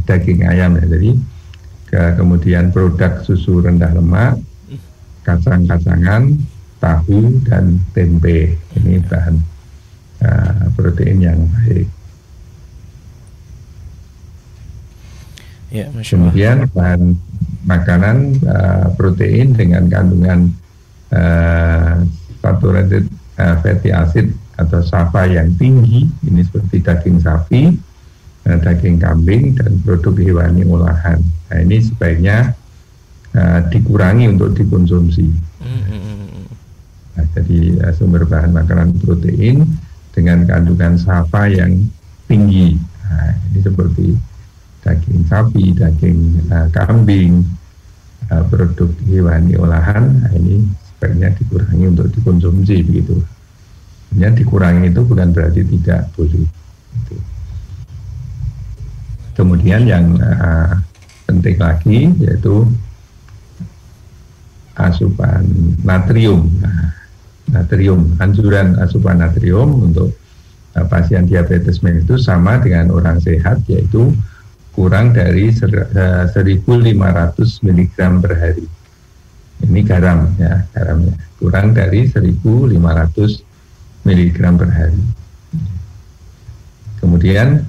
daging 0.09 0.41
ayam 0.41 0.73
ya. 0.81 0.85
Jadi 0.89 1.11
ke, 1.85 2.01
kemudian 2.17 2.73
produk 2.73 3.21
susu 3.21 3.61
rendah 3.61 3.93
lemak, 3.93 4.41
kacang-kacangan, 5.21 6.33
tahu 6.81 7.45
dan 7.45 7.77
tempe. 7.93 8.57
Ini 8.73 9.05
bahan 9.05 9.35
uh, 10.25 10.65
protein 10.73 11.21
yang 11.21 11.45
baik. 11.45 11.87
Ya, 15.69 15.91
Kemudian 15.91 16.65
bahan 16.71 17.19
makanan 17.67 18.39
uh, 18.47 18.87
protein 18.97 19.53
dengan 19.53 19.91
kandungan 19.91 20.55
uh, 21.13 22.01
saturated 22.41 23.05
uh, 23.39 23.55
fatty 23.61 23.89
acid 23.91 24.31
atau 24.55 24.79
SAFA 24.79 25.27
yang 25.27 25.51
tinggi, 25.59 26.07
ini 26.23 26.41
seperti 26.43 26.79
daging 26.79 27.17
sapi, 27.19 27.75
uh, 28.47 28.57
daging 28.59 28.99
kambing 28.99 29.55
dan 29.55 29.79
produk 29.83 30.15
hewani 30.15 30.63
olahan. 30.63 31.19
Nah 31.51 31.59
ini 31.59 31.83
sebaiknya 31.83 32.55
uh, 33.35 33.59
dikurangi 33.67 34.31
untuk 34.31 34.55
dikonsumsi. 34.55 35.27
Nah, 37.15 37.25
jadi 37.31 37.79
uh, 37.79 37.93
sumber 37.95 38.27
bahan 38.27 38.51
makanan 38.51 38.99
protein 38.99 39.63
dengan 40.11 40.43
kandungan 40.43 40.99
SAFA 40.99 41.47
yang 41.51 41.87
tinggi. 42.27 42.75
Nah, 43.07 43.31
ini 43.51 43.59
seperti 43.63 44.07
daging 44.83 45.21
sapi, 45.27 45.65
daging 45.75 46.19
uh, 46.51 46.67
kambing, 46.75 47.43
uh, 48.31 48.43
produk 48.47 48.91
hewani 49.07 49.55
olahan, 49.57 50.21
nah 50.21 50.31
ini 50.35 50.65
sebaiknya 50.95 51.35
dikurangi 51.35 51.85
untuk 51.91 52.07
dikonsumsi 52.15 52.75
begitu. 52.87 53.19
Ya, 54.15 54.31
dikurangi 54.31 54.95
itu 54.95 55.03
bukan 55.03 55.35
berarti 55.35 55.61
tidak 55.67 56.07
boleh. 56.15 56.47
Gitu. 56.47 57.15
Kemudian 59.35 59.83
yang 59.83 60.15
uh, 60.23 60.79
penting 61.27 61.59
lagi 61.59 62.15
yaitu 62.23 62.63
asupan 64.79 65.43
natrium. 65.83 66.47
Nah, 66.63 66.95
natrium, 67.51 68.15
anjuran 68.23 68.79
asupan 68.79 69.19
natrium 69.19 69.91
untuk 69.91 70.15
uh, 70.79 70.85
pasien 70.87 71.27
diabetes 71.27 71.83
mellitus 71.83 72.31
sama 72.31 72.63
dengan 72.63 72.95
orang 72.95 73.19
sehat 73.19 73.59
yaitu 73.67 74.15
kurang 74.71 75.11
dari 75.11 75.51
1500 75.51 76.95
mg 77.63 77.95
per 78.23 78.33
hari. 78.39 78.67
Ini 79.63 79.79
garam 79.87 80.35
ya, 80.35 80.67
garamnya. 80.75 81.15
Kurang 81.39 81.71
dari 81.71 82.07
1500 82.11 84.03
mg 84.05 84.37
per 84.59 84.69
hari. 84.71 85.01
Kemudian 86.99 87.63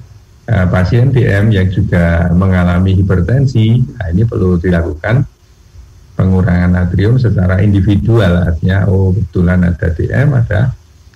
uh, 0.49 0.67
pasien 0.67 1.13
DM 1.13 1.53
yang 1.53 1.67
juga 1.71 2.27
mengalami 2.33 2.97
hipertensi, 2.97 3.79
nah 3.95 4.11
ini 4.11 4.27
perlu 4.27 4.59
dilakukan 4.59 5.23
pengurangan 6.17 6.73
natrium 6.75 7.15
secara 7.21 7.63
individual. 7.63 8.43
Artinya, 8.51 8.89
oh 8.91 9.13
kebetulan 9.15 9.63
ada 9.63 9.87
DM, 9.93 10.29
ada 10.33 10.61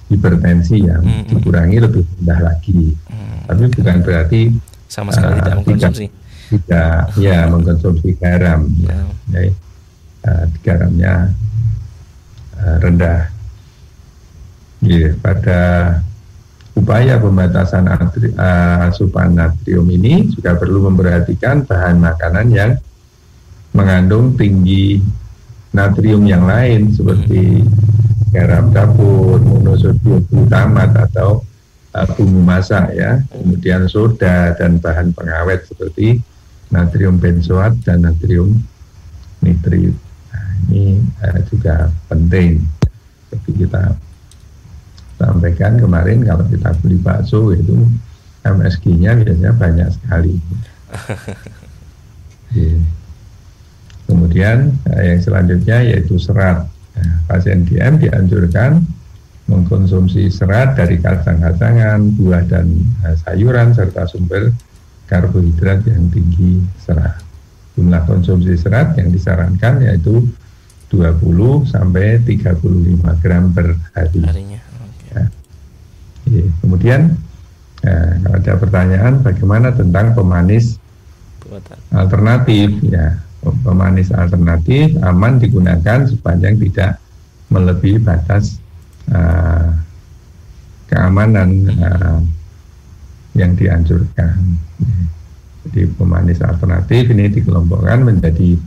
hipertensi 0.07 0.87
yang 0.87 1.03
dikurangi 1.27 1.77
lebih 1.81 2.03
rendah 2.19 2.39
lagi. 2.51 2.95
Tapi 3.47 3.63
bukan 3.67 3.97
berarti 4.05 4.41
sama 4.91 5.09
sekali 5.15 5.33
uh, 5.33 5.37
tidak 5.39 5.55
mengkonsumsi 5.63 6.05
tidak, 6.51 7.15
tidak 7.15 7.23
ya 7.23 7.39
mengkonsumsi 7.47 8.09
garam 8.19 8.67
ya, 8.83 8.99
ya 9.31 9.39
uh, 10.25 10.45
garamnya 10.61 11.33
uh, 12.57 12.75
rendah 12.81 13.29
ya, 14.85 15.13
pada 15.21 15.59
upaya 16.73 17.19
pembatasan 17.19 17.85
atri, 17.91 18.33
uh, 18.33 18.89
asupan 18.89 19.35
natrium 19.35 19.85
ini 19.91 20.31
juga 20.31 20.57
perlu 20.57 20.89
memperhatikan 20.89 21.67
bahan 21.67 21.99
makanan 21.99 22.47
yang 22.49 22.71
mengandung 23.71 24.35
tinggi 24.35 24.99
natrium 25.71 26.27
yang 26.27 26.43
lain 26.43 26.91
seperti 26.91 27.63
garam 28.31 28.71
dapur, 28.71 29.39
monosodium 29.43 30.23
glutamat 30.27 30.95
atau 31.11 31.43
uh, 31.95 32.07
bumbu 32.15 32.41
masak 32.43 32.95
ya, 32.95 33.19
kemudian 33.31 33.87
soda 33.87 34.55
dan 34.55 34.79
bahan 34.79 35.11
pengawet 35.15 35.67
seperti 35.67 36.19
natrium 36.71 37.19
benzoat 37.19 37.75
dan 37.83 38.07
natrium 38.07 38.63
nitrit. 39.43 39.95
Ini 40.67 41.01
uh, 41.23 41.39
juga 41.49 41.89
penting. 42.11 42.61
Seperti 43.29 43.65
kita 43.65 43.95
sampaikan 45.21 45.77
kemarin 45.77 46.25
kalau 46.25 46.45
kita 46.49 46.73
beli 46.81 46.97
bakso 46.97 47.53
itu 47.53 47.85
MSG-nya 48.41 49.21
biasanya 49.21 49.51
banyak 49.53 49.89
sekali. 49.93 50.35
yeah. 52.57 52.81
Kemudian 54.09 54.75
uh, 54.91 55.01
yang 55.01 55.21
selanjutnya 55.21 55.77
yaitu 55.85 56.17
serat. 56.17 56.67
Nah, 56.91 57.15
pasien 57.29 57.63
DM 57.63 58.01
dianjurkan 58.01 58.83
mengkonsumsi 59.47 60.27
serat 60.27 60.75
dari 60.75 60.99
kacang-kacangan, 60.99 62.19
buah 62.19 62.43
dan 62.49 62.67
uh, 63.07 63.15
sayuran 63.23 63.71
serta 63.71 64.07
sumber 64.09 64.51
karbohidrat 65.07 65.83
yang 65.87 66.07
tinggi 66.11 66.63
serat. 66.79 67.19
Jumlah 67.75 68.03
konsumsi 68.03 68.55
serat 68.59 68.95
yang 68.99 69.11
disarankan 69.11 69.83
yaitu 69.83 70.27
20 70.91 71.71
sampai 71.71 72.19
35 72.19 73.23
gram 73.23 73.55
per 73.55 73.79
hari. 73.95 74.21
Harinya. 74.27 74.59
Okay. 74.59 75.15
Ya. 75.15 75.23
Ya. 76.27 76.45
Kemudian 76.59 77.01
ya, 77.79 77.95
kalau 78.19 78.37
ada 78.37 78.53
pertanyaan 78.59 79.13
bagaimana 79.23 79.71
tentang 79.71 80.11
pemanis 80.11 80.75
Buatan. 81.47 81.77
alternatif 81.95 82.67
ya 82.83 83.17
pemanis 83.41 84.13
alternatif 84.13 84.99
aman 85.01 85.41
digunakan 85.41 86.05
sepanjang 86.05 86.61
tidak 86.61 87.01
melebihi 87.49 87.97
batas 87.99 88.61
uh, 89.11 89.73
keamanan 90.87 91.49
uh, 91.79 92.19
yang 93.35 93.55
dianjurkan. 93.55 94.59
Jadi 95.67 95.87
pemanis 95.95 96.43
alternatif 96.43 97.11
ini 97.11 97.31
dikelompokkan 97.31 98.03
menjadi 98.03 98.59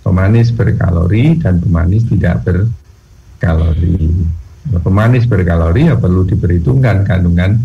pemanis 0.00 0.50
berkalori 0.52 1.36
dan 1.40 1.60
pemanis 1.60 2.06
tidak 2.08 2.44
berkalori. 2.44 4.10
Nah, 4.70 4.80
pemanis 4.80 5.24
berkalori 5.24 5.88
ya 5.88 5.96
perlu 5.96 6.24
diperhitungkan 6.28 7.08
kandungan 7.08 7.60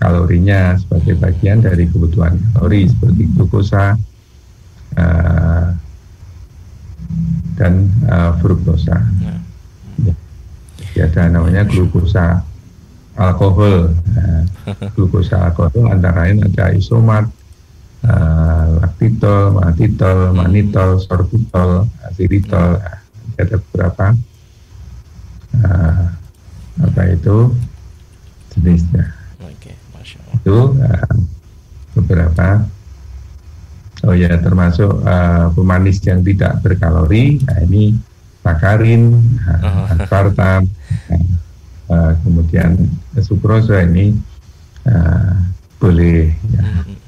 kalorinya 0.00 0.76
sebagai 0.80 1.20
bagian 1.20 1.60
dari 1.60 1.84
kebutuhan 1.88 2.40
kalori 2.56 2.88
seperti 2.88 3.22
glukosa 3.36 3.96
uh, 4.96 5.66
dan 7.60 7.72
uh, 8.08 8.32
fruktosa. 8.40 8.96
Ya 9.20 9.40
ya 10.94 11.06
ada 11.06 11.30
namanya 11.30 11.62
glukosa 11.66 12.42
alkohol 13.14 13.94
nah, 14.16 14.42
glukosa 14.96 15.50
alkohol 15.50 15.88
antara 15.90 16.26
lain 16.26 16.42
ada 16.44 16.74
isomat 16.74 17.30
uh, 18.06 18.64
laktitol, 18.80 19.60
manitol, 19.60 20.18
manitol, 20.32 20.90
sorbitol, 21.00 21.88
asiritol 22.08 22.80
nah, 22.80 22.98
ada 23.40 23.56
beberapa. 23.56 24.06
Uh, 25.50 26.04
apa 26.80 27.02
itu? 27.12 27.52
Jenisnya. 28.56 29.12
Oke, 29.42 29.72
itu 30.40 30.58
uh, 30.80 31.14
beberapa. 31.98 32.64
Oh 34.00 34.16
ya 34.16 34.32
termasuk 34.40 35.04
uh, 35.04 35.52
pemanis 35.52 36.00
yang 36.08 36.24
tidak 36.24 36.64
berkalori. 36.64 37.36
Nah 37.44 37.58
ini 37.68 37.92
sakarin, 38.40 39.20
oh. 39.44 39.92
aspartam, 39.92 40.64
uh, 41.92 42.12
kemudian 42.24 42.80
sukrosa 43.20 43.84
ini 43.84 44.16
uh, 44.88 45.36
boleh. 45.76 46.32
Ya, 46.48 46.62
hmm. 46.64 46.99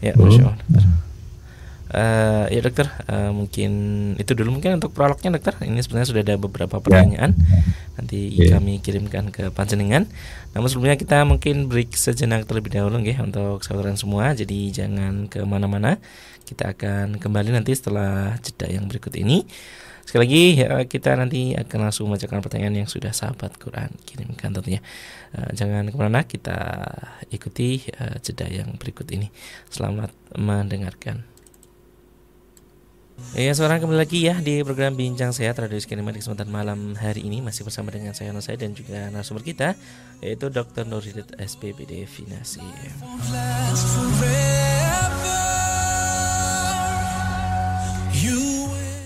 Ya 0.00 0.12
masya 0.16 0.52
Allah. 0.52 0.84
Uh, 1.90 2.46
ya 2.54 2.62
dokter, 2.62 2.86
uh, 3.10 3.34
mungkin 3.34 3.72
itu 4.14 4.30
dulu 4.38 4.54
mungkin 4.54 4.78
untuk 4.78 4.94
prolognya 4.94 5.34
dokter. 5.34 5.58
Ini 5.58 5.82
sebenarnya 5.82 6.08
sudah 6.14 6.22
ada 6.22 6.36
beberapa 6.38 6.78
ya. 6.78 6.82
pertanyaan. 6.86 7.34
Ya. 7.34 7.60
Nanti 7.98 8.20
ya. 8.30 8.54
kami 8.54 8.78
kirimkan 8.78 9.34
ke 9.34 9.50
panjenengan. 9.50 10.06
Namun 10.54 10.70
sebelumnya 10.70 10.94
kita 10.94 11.26
mungkin 11.26 11.66
break 11.66 11.98
sejenak 11.98 12.46
terlebih 12.46 12.78
dahulu 12.78 13.02
ya 13.02 13.18
untuk 13.26 13.66
saudara 13.66 13.90
semua. 13.98 14.30
Jadi 14.38 14.70
jangan 14.70 15.26
ke 15.26 15.42
mana-mana. 15.42 15.98
Kita 16.46 16.78
akan 16.78 17.18
kembali 17.18 17.58
nanti 17.58 17.74
setelah 17.74 18.38
jeda 18.38 18.70
yang 18.70 18.86
berikut 18.86 19.10
ini. 19.18 19.42
Sekali 20.04 20.20
lagi 20.26 20.44
uh, 20.66 20.84
kita 20.86 21.14
nanti 21.14 21.54
akan 21.54 21.78
langsung 21.88 22.10
membacakan 22.10 22.42
pertanyaan 22.42 22.84
yang 22.84 22.88
sudah 22.90 23.14
sahabat 23.14 23.56
Quran 23.56 23.94
kirimkan 24.04 24.50
tentunya. 24.54 24.82
Uh, 25.32 25.50
jangan 25.54 25.86
ke 25.88 25.96
mana 25.96 26.26
kita 26.26 26.58
ikuti 27.30 27.86
uh, 27.98 28.18
jeda 28.20 28.50
yang 28.50 28.74
berikut 28.76 29.06
ini. 29.12 29.30
Selamat 29.70 30.10
mendengarkan. 30.34 31.30
Ya, 33.36 33.52
sekarang 33.54 33.84
kembali 33.84 34.00
lagi 34.00 34.26
ya 34.26 34.40
di 34.42 34.64
program 34.66 34.96
Bincang 34.96 35.30
Sehat 35.30 35.54
Radio 35.60 35.78
Skinema 35.78 36.10
di 36.10 36.18
kesempatan 36.18 36.50
malam 36.50 36.98
hari 36.98 37.22
ini 37.22 37.44
masih 37.44 37.62
bersama 37.62 37.92
dengan 37.94 38.16
saya 38.16 38.34
Nusai 38.34 38.58
dan 38.58 38.74
juga 38.74 39.06
narasumber 39.12 39.44
kita 39.46 39.78
yaitu 40.18 40.50
Dr. 40.50 40.88
Nurhidit 40.88 41.30
SPBD 41.38 42.08
Finasi. 42.10 42.64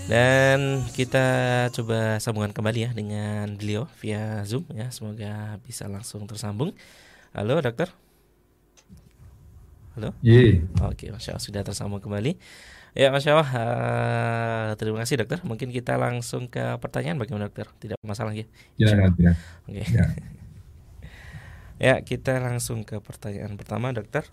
Dan 0.05 0.85
kita 0.93 1.25
coba 1.73 2.21
sambungan 2.21 2.53
kembali 2.53 2.79
ya 2.85 2.91
dengan 2.93 3.57
beliau 3.57 3.89
via 3.97 4.45
Zoom 4.45 4.61
ya. 4.69 4.93
Semoga 4.93 5.57
bisa 5.65 5.89
langsung 5.89 6.29
tersambung. 6.29 6.77
Halo 7.33 7.57
dokter. 7.57 7.89
Halo. 9.97 10.13
Iya. 10.21 10.61
Oke, 10.85 11.09
masya 11.09 11.33
Allah 11.33 11.41
sudah 11.41 11.61
tersambung 11.65 11.97
kembali. 12.05 12.37
Ya, 12.93 13.09
masya 13.09 13.33
Allah. 13.33 13.49
Uh, 13.49 14.69
terima 14.77 15.01
kasih 15.01 15.25
dokter. 15.25 15.41
Mungkin 15.41 15.73
kita 15.73 15.97
langsung 15.97 16.53
ke 16.53 16.77
pertanyaan 16.77 17.17
bagaimana 17.17 17.49
dokter? 17.49 17.65
Tidak 17.81 17.97
masalah 18.05 18.37
ya. 18.37 18.45
Ya, 18.77 19.09
ya. 19.17 19.33
Oke. 19.65 19.89
Ya. 19.89 20.05
ya, 21.89 21.95
kita 22.05 22.37
langsung 22.37 22.85
ke 22.85 23.01
pertanyaan 23.01 23.57
pertama 23.57 23.89
dokter 23.89 24.29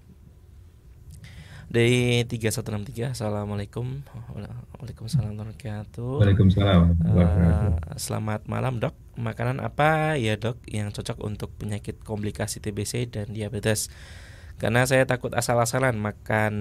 dari 1.72 2.20
3163 2.28 3.16
Assalamualaikum. 3.16 4.04
Waalaikumsalam 4.76 5.32
warahmatullahi 5.32 5.56
wabarakatuh. 5.56 6.12
Waalaikumsalam 6.20 6.80
uh, 7.00 7.96
Selamat 7.96 8.44
malam 8.44 8.76
dok. 8.76 8.92
Makanan 9.16 9.64
apa? 9.64 10.20
Ya 10.20 10.36
dok 10.36 10.60
yang 10.68 10.92
cocok 10.92 11.24
untuk 11.24 11.48
penyakit 11.56 12.04
komplikasi 12.04 12.60
TBC 12.60 13.08
dan 13.08 13.32
diabetes. 13.32 13.88
Karena 14.60 14.84
saya 14.84 15.08
takut 15.08 15.32
asal-asalan 15.32 15.96
makan 15.96 16.52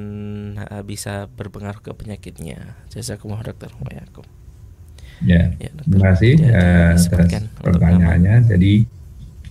uh, 0.63 0.81
bisa 0.87 1.27
berpengaruh 1.27 1.83
ke 1.83 1.91
penyakitnya. 1.91 2.79
Jazakumullah 2.87 3.43
dokter. 3.43 3.69
Waalaikum 3.83 4.23
Ya, 5.21 5.53
ya 5.61 5.69
terima 5.77 6.17
kasih 6.17 6.33
ya, 6.33 6.49
uh, 6.49 6.97
atas 6.97 7.05
pertanyaannya. 7.61 8.41
Jadi 8.47 8.89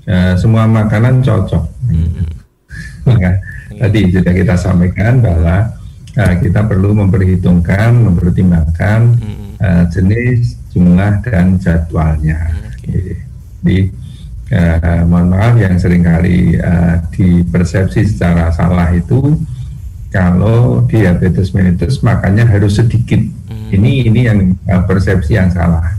uh, 0.08 0.34
semua 0.34 0.66
makanan 0.66 1.22
cocok. 1.22 1.62
Mm 1.86 2.08
-hmm. 2.10 2.28
Tadi 3.80 4.12
sudah 4.12 4.34
kita 4.36 4.54
sampaikan 4.60 5.24
bahwa 5.24 5.72
uh, 6.20 6.34
kita 6.36 6.68
perlu 6.68 6.92
memperhitungkan, 7.00 7.96
mempertimbangkan 7.96 9.16
uh, 9.56 9.84
jenis, 9.88 10.60
jumlah 10.76 11.24
dan 11.24 11.56
jadwalnya. 11.56 12.52
Okay. 12.76 13.24
Jadi 13.64 13.78
uh, 14.52 15.02
mohon 15.08 15.32
maaf 15.32 15.56
yang 15.56 15.80
sering 15.80 16.04
kali 16.04 16.60
uh, 16.60 17.00
dipersepsi 17.16 18.04
secara 18.04 18.52
salah 18.52 18.92
itu 18.92 19.40
kalau 20.12 20.84
diabetes 20.84 21.56
mellitus 21.56 22.04
makanya 22.04 22.44
harus 22.44 22.76
sedikit. 22.76 23.24
Hmm. 23.48 23.72
Ini 23.72 24.12
ini 24.12 24.20
yang 24.28 24.38
uh, 24.68 24.84
persepsi 24.84 25.40
yang 25.40 25.48
salah. 25.48 25.96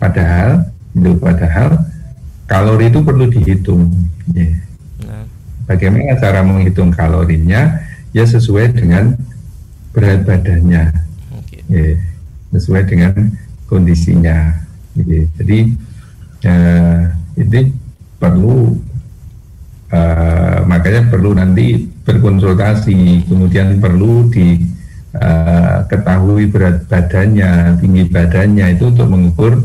Padahal 0.00 0.72
itu 0.96 1.12
padahal 1.20 1.84
kalori 2.48 2.88
itu 2.88 3.04
perlu 3.04 3.28
dihitung. 3.28 3.92
Yeah. 4.32 4.63
Bagaimana 5.64 6.20
cara 6.20 6.44
menghitung 6.44 6.92
kalorinya? 6.92 7.80
Ya 8.14 8.22
sesuai 8.22 8.78
dengan 8.78 9.18
berat 9.90 10.22
badannya, 10.22 10.86
okay. 11.34 11.66
ya, 11.66 11.98
sesuai 12.54 12.86
dengan 12.86 13.34
kondisinya. 13.66 14.54
Ya, 14.94 15.26
jadi 15.34 15.74
uh, 16.46 17.10
ini 17.34 17.74
perlu 18.22 18.78
uh, 19.90 20.62
makanya 20.70 21.10
perlu 21.10 21.34
nanti 21.34 21.90
berkonsultasi, 22.06 23.26
kemudian 23.26 23.82
perlu 23.82 24.30
diketahui 24.30 26.46
uh, 26.46 26.50
berat 26.54 26.86
badannya, 26.86 27.82
tinggi 27.82 28.06
badannya 28.06 28.78
itu 28.78 28.94
untuk 28.94 29.10
mengukur 29.10 29.58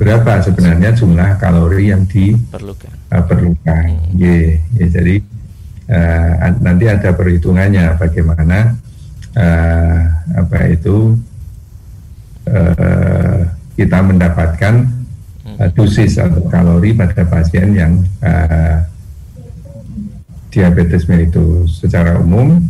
berapa 0.00 0.40
sebenarnya 0.40 0.96
jumlah 0.96 1.36
kalori 1.38 1.92
yang 1.92 2.08
diperlukan 2.08 2.93
uh. 3.22 3.86
Yeah, 4.14 4.58
yeah, 4.74 4.88
jadi 4.90 5.14
uh, 5.90 6.30
nanti 6.62 6.84
ada 6.88 7.12
perhitungannya 7.14 7.94
bagaimana 8.00 8.74
uh, 9.36 9.98
apa 10.34 10.58
itu 10.70 11.18
uh, 12.48 13.38
kita 13.74 13.98
mendapatkan 14.02 14.74
uh, 15.58 15.68
dosis 15.74 16.18
atau 16.18 16.46
kalori 16.48 16.94
pada 16.94 17.26
pasien 17.26 17.74
yang 17.74 17.92
uh, 18.22 18.78
diabetes 20.54 21.10
mellitus 21.10 21.82
secara 21.82 22.18
umum 22.22 22.62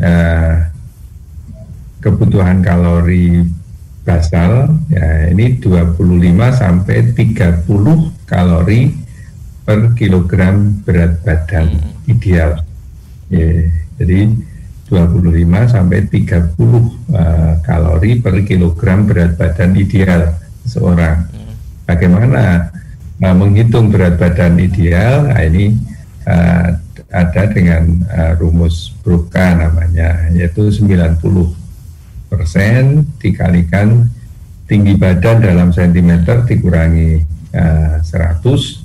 uh, 0.00 0.56
kebutuhan 2.00 2.64
kalori 2.64 3.44
basal 4.04 4.68
ya 4.92 5.32
ini 5.32 5.56
25 5.56 5.96
sampai 6.52 6.96
30 7.16 7.64
kalori 8.28 9.03
per 9.64 9.96
kilogram 9.96 10.84
berat 10.84 11.24
badan 11.24 11.80
hmm. 11.80 12.12
ideal. 12.12 12.60
Ya, 13.32 13.72
jadi 13.96 14.28
25 14.92 15.48
sampai 15.72 16.04
30 16.12 16.60
uh, 16.60 17.52
kalori 17.64 18.20
per 18.20 18.44
kilogram 18.44 19.08
berat 19.08 19.40
badan 19.40 19.72
ideal 19.74 20.36
seorang. 20.68 21.24
Hmm. 21.32 21.54
Bagaimana 21.88 22.68
uh, 23.24 23.34
menghitung 23.34 23.88
berat 23.88 24.20
badan 24.20 24.60
ideal? 24.60 25.32
Nah, 25.32 25.40
ini 25.40 25.72
uh, 26.28 26.68
ada 27.08 27.42
dengan 27.48 28.04
uh, 28.12 28.32
rumus 28.36 28.92
Broca 29.00 29.56
namanya, 29.56 30.28
yaitu 30.36 30.68
90 30.68 31.16
persen 32.28 33.08
dikalikan 33.16 34.12
tinggi 34.68 34.96
badan 34.96 35.40
dalam 35.40 35.68
sentimeter 35.72 36.44
dikurangi 36.44 37.24
uh, 37.56 38.02
100 38.04 38.83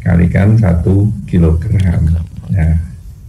kalikan 0.00 0.56
satu 0.56 1.12
kilogram. 1.28 2.00
Nah, 2.50 2.74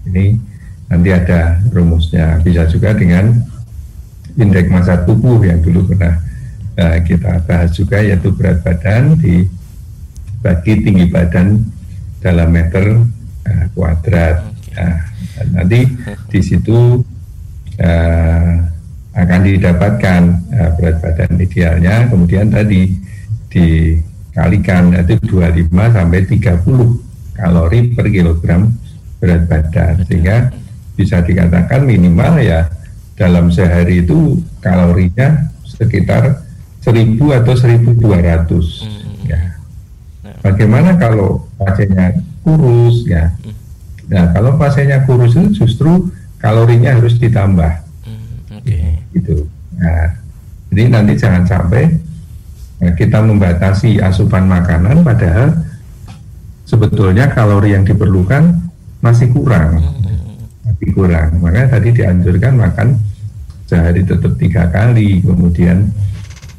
ini 0.07 0.39
nanti 0.87 1.09
ada 1.11 1.59
rumusnya. 1.71 2.39
Bisa 2.43 2.67
juga 2.67 2.95
dengan 2.95 3.31
indeks 4.39 4.71
massa 4.71 5.03
tubuh 5.03 5.43
yang 5.43 5.59
dulu 5.59 5.91
pernah 5.91 6.15
uh, 6.79 6.97
kita 7.03 7.43
bahas 7.43 7.75
juga 7.75 7.99
yaitu 7.99 8.31
berat 8.31 8.63
badan 8.63 9.19
dibagi 9.19 10.83
tinggi 10.83 11.05
badan 11.11 11.67
dalam 12.23 12.49
meter 12.49 13.03
uh, 13.47 13.65
kuadrat. 13.75 14.47
Nah, 14.71 14.97
nanti 15.51 15.83
di 16.31 16.39
situ 16.39 17.03
uh, 17.79 18.51
akan 19.11 19.39
didapatkan 19.43 20.21
uh, 20.55 20.69
berat 20.79 20.97
badan 21.03 21.31
idealnya. 21.35 22.07
Kemudian 22.07 22.47
tadi 22.47 22.95
di 23.51 23.99
kalikan 24.31 24.95
itu 24.95 25.19
25 25.27 25.71
sampai 25.71 26.19
30 26.23 27.35
kalori 27.35 27.79
per 27.91 28.05
kilogram 28.07 28.71
berat 29.19 29.43
badan 29.45 30.01
sehingga 30.07 30.49
bisa 30.95 31.19
dikatakan 31.21 31.83
minimal 31.83 32.39
ya 32.41 32.67
dalam 33.19 33.53
sehari 33.53 34.01
itu 34.01 34.39
kalorinya 34.63 35.51
sekitar 35.67 36.41
1000 36.81 37.17
atau 37.17 37.53
1200 37.53 38.01
hmm. 38.01 39.29
ya. 39.29 39.41
Bagaimana 40.41 40.97
kalau 40.97 41.45
pasiennya 41.61 42.17
kurus 42.41 43.05
ya? 43.05 43.29
Hmm. 43.45 43.53
Nah, 44.09 44.25
kalau 44.33 44.57
pasiennya 44.57 45.05
kurus 45.05 45.37
itu 45.37 45.61
justru 45.61 46.09
kalorinya 46.41 46.97
harus 46.97 47.21
ditambah. 47.21 47.73
Hmm, 48.01 48.57
okay. 48.57 49.05
Gitu. 49.13 49.45
Nah, 49.77 50.17
jadi 50.73 50.83
nanti 50.89 51.13
jangan 51.21 51.45
sampai 51.45 51.93
Kita 52.81 53.21
membatasi 53.21 54.01
asupan 54.01 54.49
makanan 54.49 55.05
padahal 55.05 55.53
sebetulnya 56.65 57.29
kalori 57.29 57.77
yang 57.77 57.85
diperlukan 57.85 58.57
masih 59.05 59.29
kurang, 59.29 59.77
masih 60.65 60.89
kurang. 60.97 61.29
Makanya 61.45 61.77
tadi 61.77 61.93
dianjurkan 61.93 62.57
makan 62.57 62.97
sehari 63.69 64.01
tetap 64.01 64.33
tiga 64.41 64.65
kali. 64.73 65.21
Kemudian 65.21 65.93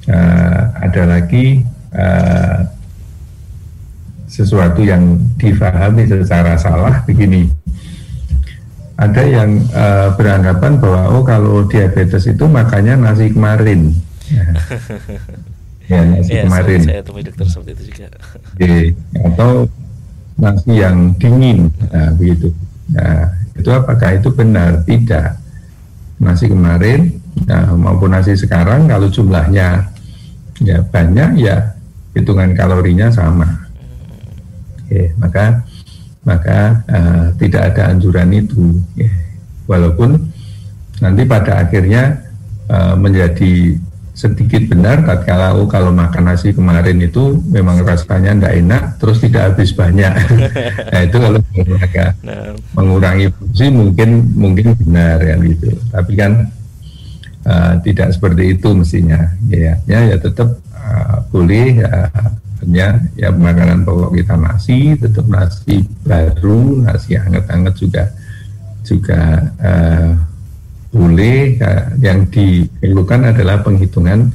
uh, 0.07 0.61
ada 0.79 1.03
lagi 1.19 1.67
uh, 1.91 2.71
sesuatu 4.31 4.87
yang 4.87 5.19
difahami 5.43 6.07
secara 6.07 6.55
salah 6.55 7.03
begini. 7.03 7.51
Ada 8.95 9.23
yang 9.27 9.59
uh, 9.75 10.15
beranggapan 10.15 10.79
bahwa 10.79 11.19
oh 11.19 11.23
kalau 11.27 11.67
diabetes 11.67 12.31
itu 12.31 12.47
makanya 12.47 12.95
nasi 12.95 13.35
kemarin. 13.35 13.91
Ya. 14.31 14.47
ya 15.93 16.03
nasi 16.09 16.33
ya, 16.33 16.43
kemarin. 16.49 16.81
Saya, 16.81 16.93
saya 16.97 17.03
temui 17.05 17.23
dokter 17.23 17.47
seperti 17.47 17.71
itu 17.77 17.83
juga. 17.93 18.09
Oke, 18.57 18.75
atau 19.21 19.51
nasi 20.41 20.73
yang 20.73 20.97
dingin, 21.21 21.69
nah, 21.93 22.11
begitu. 22.17 22.49
Nah, 22.97 23.29
itu 23.53 23.71
apakah 23.71 24.11
itu 24.17 24.29
benar? 24.33 24.81
Tidak. 24.89 25.29
Nasi 26.23 26.49
kemarin 26.49 27.21
nah, 27.45 27.75
maupun 27.75 28.15
nasi 28.15 28.39
sekarang 28.39 28.87
kalau 28.87 29.11
jumlahnya 29.11 29.91
ya 30.63 30.79
banyak 30.87 31.43
ya 31.43 31.75
hitungan 32.17 32.55
kalorinya 32.55 33.11
sama. 33.11 33.49
Oke, 34.85 35.13
maka 35.19 35.65
maka 36.23 36.85
uh, 36.87 37.27
tidak 37.41 37.75
ada 37.75 37.93
anjuran 37.93 38.31
itu. 38.31 38.79
Ya. 38.95 39.11
Walaupun 39.67 40.31
nanti 41.03 41.23
pada 41.27 41.67
akhirnya 41.67 42.23
uh, 42.71 42.95
menjadi 42.95 43.75
sedikit 44.23 44.71
benar 44.71 45.03
tatkala 45.03 45.59
oh 45.59 45.67
kalau 45.67 45.91
makan 45.91 46.31
nasi 46.31 46.55
kemarin 46.55 47.03
itu 47.03 47.43
memang 47.51 47.83
rasanya 47.83 48.39
tidak 48.39 48.55
enak 48.63 48.83
terus 49.03 49.19
tidak 49.19 49.43
habis 49.51 49.75
banyak. 49.75 50.15
Nah 50.93 51.01
itu 51.09 51.17
kalau 51.17 51.41
agak 51.81 52.11
nah. 52.21 52.53
mengurangi 52.77 53.27
porsi 53.33 53.67
mungkin 53.73 54.29
mungkin 54.37 54.77
benar 54.79 55.19
ya 55.19 55.35
gitu. 55.41 55.73
Tapi 55.89 56.13
kan 56.15 56.33
uh, 57.49 57.75
tidak 57.83 58.15
seperti 58.15 58.55
itu 58.55 58.69
mestinya. 58.77 59.21
Ya 59.51 59.81
ya, 59.89 60.15
ya 60.15 60.17
tetap 60.21 60.61
uh, 60.71 61.25
boleh 61.33 61.83
ya 61.83 62.13
hanya 62.63 63.03
ya 63.19 63.29
makanan 63.35 63.83
pokok 63.83 64.15
kita 64.15 64.39
nasi 64.39 64.95
tetap 64.95 65.27
nasi 65.27 65.83
baru 66.07 66.87
nasi 66.87 67.19
hangat-hangat 67.19 67.75
juga 67.75 68.05
juga 68.87 69.51
uh, 69.59 70.15
boleh 70.93 71.57
yang 72.05 72.29
diperlukan 72.29 73.33
adalah 73.33 73.65
penghitungan 73.65 74.29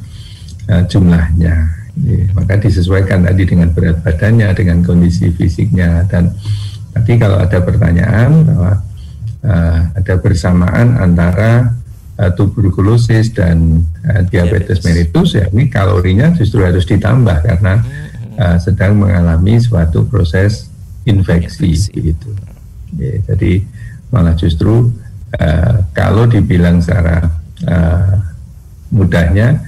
uh, 0.67 0.83
jumlahnya. 0.89 1.55
Ya, 1.97 2.29
maka 2.37 2.61
disesuaikan 2.61 3.25
tadi 3.25 3.49
dengan 3.49 3.73
berat 3.73 4.05
badannya, 4.05 4.53
dengan 4.53 4.85
kondisi 4.85 5.33
fisiknya 5.33 6.05
dan 6.05 6.29
tadi 6.93 7.17
kalau 7.17 7.41
ada 7.41 7.57
pertanyaan 7.57 8.45
bahwa 8.45 8.71
uh, 9.41 9.79
ada 9.97 10.13
bersamaan 10.21 10.93
antara 10.93 11.73
uh, 12.21 12.31
tuberkulosis 12.37 13.33
dan 13.33 13.81
uh, 14.05 14.21
diabetes 14.29 14.85
mellitus 14.85 15.33
ya 15.33 15.49
ini 15.49 15.73
kalorinya 15.73 16.37
justru 16.37 16.61
harus 16.61 16.85
ditambah 16.85 17.41
karena 17.41 17.81
uh, 18.37 18.57
sedang 18.61 19.01
mengalami 19.01 19.57
suatu 19.57 20.05
proses 20.05 20.69
infeksi, 21.01 21.73
infeksi. 21.73 22.13
gitu. 22.13 22.29
Ya, 22.93 23.25
jadi 23.33 23.65
malah 24.13 24.37
justru 24.37 24.93
uh, 25.35 25.83
kalau 25.91 26.23
dibilang 26.29 26.79
secara 26.79 27.27
uh, 27.67 28.15
mudahnya 28.93 29.59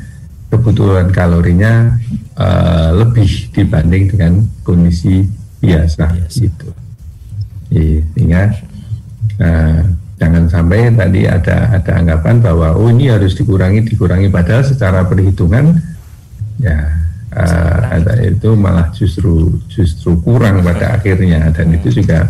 kebutuhan 0.49 1.11
kalorinya 1.11 1.99
uh, 2.39 2.95
lebih 2.95 3.51
dibanding 3.53 4.09
dengan 4.09 4.33
kondisi 4.63 5.27
biasa, 5.59 6.09
biasa. 6.09 6.39
itu. 6.47 6.69
Sehingga 7.69 8.55
uh, 9.43 9.81
jangan 10.19 10.43
sampai 10.51 10.91
tadi 10.91 11.29
ada 11.29 11.79
ada 11.79 11.91
anggapan 11.95 12.43
bahwa 12.43 12.75
oh 12.75 12.91
ini 12.91 13.07
harus 13.07 13.39
dikurangi 13.39 13.87
dikurangi 13.87 14.27
padahal 14.27 14.67
secara 14.67 15.07
perhitungan 15.07 15.79
ya 16.59 16.75
uh, 17.31 17.79
ada 17.95 18.19
itu 18.19 18.51
malah 18.59 18.91
justru 18.91 19.55
justru 19.71 20.19
kurang 20.19 20.59
pada 20.59 20.99
akhirnya 20.99 21.47
dan 21.55 21.71
itu 21.71 22.03
juga 22.03 22.27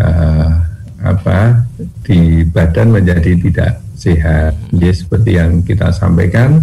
uh, 0.00 0.67
apa 0.98 1.62
di 2.02 2.42
badan 2.42 2.90
menjadi 2.90 3.38
tidak 3.38 3.72
sehat. 3.94 4.54
Jadi 4.74 4.90
seperti 4.94 5.30
yang 5.38 5.62
kita 5.62 5.94
sampaikan 5.94 6.62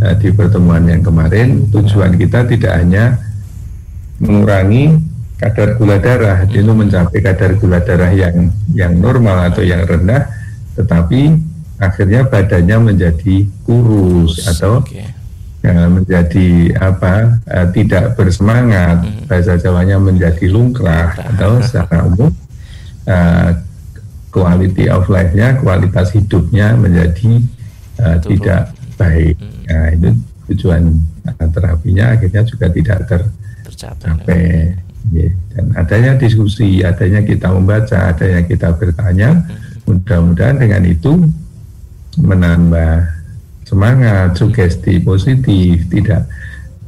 uh, 0.00 0.14
di 0.16 0.32
pertemuan 0.32 0.84
yang 0.84 1.00
kemarin, 1.04 1.68
tujuan 1.72 2.16
kita 2.16 2.44
tidak 2.48 2.72
hanya 2.80 3.20
mengurangi 4.20 5.00
kadar 5.36 5.76
gula 5.76 5.98
darah, 6.00 6.46
itu 6.46 6.62
mencapai 6.64 7.20
kadar 7.20 7.58
gula 7.60 7.82
darah 7.82 8.12
yang 8.12 8.48
yang 8.72 8.96
normal 8.96 9.52
atau 9.52 9.60
yang 9.60 9.84
rendah, 9.84 10.28
tetapi 10.78 11.36
akhirnya 11.82 12.24
badannya 12.24 12.94
menjadi 12.94 13.44
kurus 13.66 14.46
atau 14.46 14.80
okay. 14.80 15.10
ya, 15.60 15.90
menjadi 15.90 16.78
apa 16.80 17.42
uh, 17.44 17.66
tidak 17.74 18.14
bersemangat, 18.16 19.04
hmm. 19.04 19.26
bahasa 19.28 19.58
Jawanya 19.60 20.00
menjadi 20.00 20.48
lungkrah 20.48 21.12
atau 21.34 21.60
secara 21.60 22.06
umum 22.08 22.32
uh, 23.08 23.50
quality 24.34 24.90
of 24.90 25.06
life-nya, 25.06 25.62
kualitas 25.62 26.10
hidupnya 26.10 26.74
menjadi 26.74 27.40
uh, 28.02 28.18
tidak 28.22 28.74
baik. 28.98 29.38
Hmm. 29.38 29.62
Nah, 29.70 29.88
itu 29.94 30.08
tujuan 30.52 30.82
uh, 31.24 31.48
terapinya 31.50 32.18
akhirnya 32.18 32.42
juga 32.44 32.66
tidak 32.68 32.98
ter 33.08 33.22
tercapai. 33.64 34.74
Ya. 35.12 35.28
Dan 35.52 35.64
adanya 35.76 36.16
diskusi, 36.16 36.80
adanya 36.80 37.20
kita 37.20 37.52
membaca, 37.52 38.08
adanya 38.08 38.40
kita 38.48 38.72
bertanya, 38.74 39.36
hmm. 39.36 39.84
mudah-mudahan 39.84 40.56
dengan 40.56 40.82
itu 40.88 41.28
menambah 42.16 43.04
semangat, 43.68 44.38
sugesti 44.38 45.02
positif, 45.02 45.84
tidak 45.90 46.24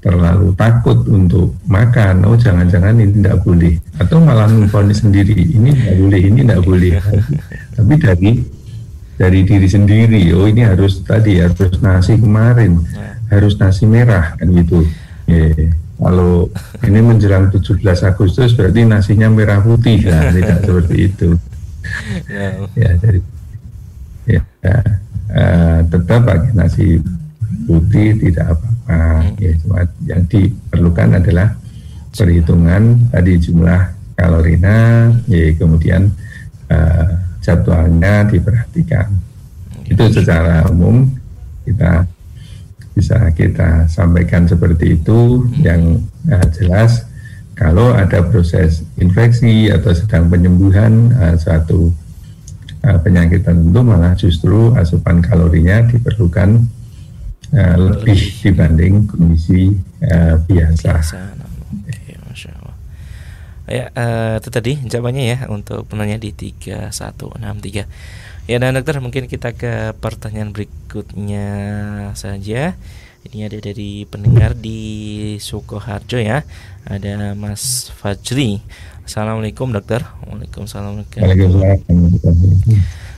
terlalu 0.07 0.55
takut 0.55 1.03
untuk 1.11 1.59
makan. 1.67 2.23
Oh 2.31 2.39
jangan-jangan 2.39 2.95
ini 2.95 3.19
tidak 3.19 3.43
boleh. 3.43 3.75
Atau 3.99 4.23
malah 4.23 4.47
memfonis 4.47 5.03
sendiri 5.03 5.35
ini 5.35 5.75
tidak 5.75 5.97
boleh 5.99 6.21
ini 6.23 6.41
tidak 6.47 6.63
boleh. 6.63 6.93
Tapi 7.75 7.95
dari 7.99 8.31
dari 9.19 9.41
diri 9.43 9.67
sendiri 9.67 10.23
oh 10.39 10.47
ini 10.47 10.63
harus 10.63 11.03
tadi 11.03 11.43
harus 11.43 11.75
nasi 11.83 12.15
kemarin 12.21 12.79
harus 13.27 13.59
nasi 13.59 13.83
merah 13.91 14.39
kan 14.39 14.47
gitu. 14.55 14.87
Yeah. 15.27 15.75
kalau 15.99 16.47
ini 16.87 17.03
menjelang 17.03 17.51
17 17.51 17.83
Agustus 17.83 18.55
berarti 18.55 18.87
nasinya 18.87 19.27
merah 19.27 19.59
putih 19.59 20.07
lah 20.07 20.31
tidak 20.37 20.63
seperti 20.63 20.97
itu. 21.11 21.29
Ya. 22.79 22.91
Jadi 23.03 23.21
ya 24.27 24.43
uh, 25.35 25.79
tetap 25.91 26.21
pakai 26.23 26.55
nasi 26.55 27.03
putih 27.67 28.15
tidak 28.23 28.55
apa 28.55 28.77
Nah, 28.87 29.27
ya, 29.35 29.51
cuma 29.59 29.83
yang 30.07 30.23
diperlukan 30.31 31.19
adalah 31.19 31.59
perhitungan 32.15 33.11
tadi 33.11 33.35
jumlah 33.43 33.81
kalorinya, 34.15 35.11
ya 35.27 35.53
kemudian 35.59 36.09
uh, 36.71 37.11
jadwalnya 37.43 38.31
diperhatikan. 38.31 39.11
Itu 39.91 40.07
secara 40.15 40.71
umum 40.71 41.11
kita 41.67 42.07
bisa 42.95 43.19
kita 43.35 43.91
sampaikan 43.91 44.47
seperti 44.47 45.03
itu. 45.03 45.45
Yang 45.59 46.07
uh, 46.31 46.47
jelas 46.55 47.11
kalau 47.59 47.91
ada 47.91 48.23
proses 48.23 48.87
infeksi 49.03 49.67
atau 49.67 49.91
sedang 49.91 50.31
penyembuhan 50.31 51.11
uh, 51.19 51.35
suatu 51.35 51.91
uh, 52.87 52.99
penyakit 53.03 53.43
tertentu 53.43 53.83
malah 53.83 54.15
justru 54.15 54.73
asupan 54.79 55.19
kalorinya 55.21 55.83
diperlukan 55.91 56.65
uh, 57.53 57.77
lebih 57.79 58.19
dibanding 58.43 59.07
kondisi 59.07 59.75
uh, 60.03 60.41
biasa. 60.47 60.91
biasa. 60.99 61.19
Okay, 61.87 62.17
Masya 62.27 62.51
Allah. 62.57 62.77
Ya, 63.67 63.85
uh, 63.95 64.35
itu 64.39 64.49
tadi 64.51 64.73
jawabannya 64.83 65.25
ya 65.27 65.39
untuk 65.51 65.87
penanya 65.91 66.19
di 66.19 66.31
3163. 66.35 67.87
Ya, 68.47 68.63
dan 68.63 68.79
dokter 68.79 69.03
mungkin 69.03 69.27
kita 69.27 69.59
ke 69.59 69.91
pertanyaan 69.99 70.55
berikutnya 70.55 71.49
saja. 72.15 72.79
Ini 73.27 73.51
ada 73.51 73.59
dari 73.59 74.07
pendengar 74.07 74.55
di 74.55 75.35
Sukoharjo 75.43 76.23
ya. 76.23 76.47
Ada 76.87 77.35
Mas 77.35 77.91
Fajri. 77.91 78.63
Assalamualaikum 79.03 79.75
dokter. 79.75 80.07
Waalaikumsalam. 80.31 81.03
Waalaikumsalam. 81.03 81.83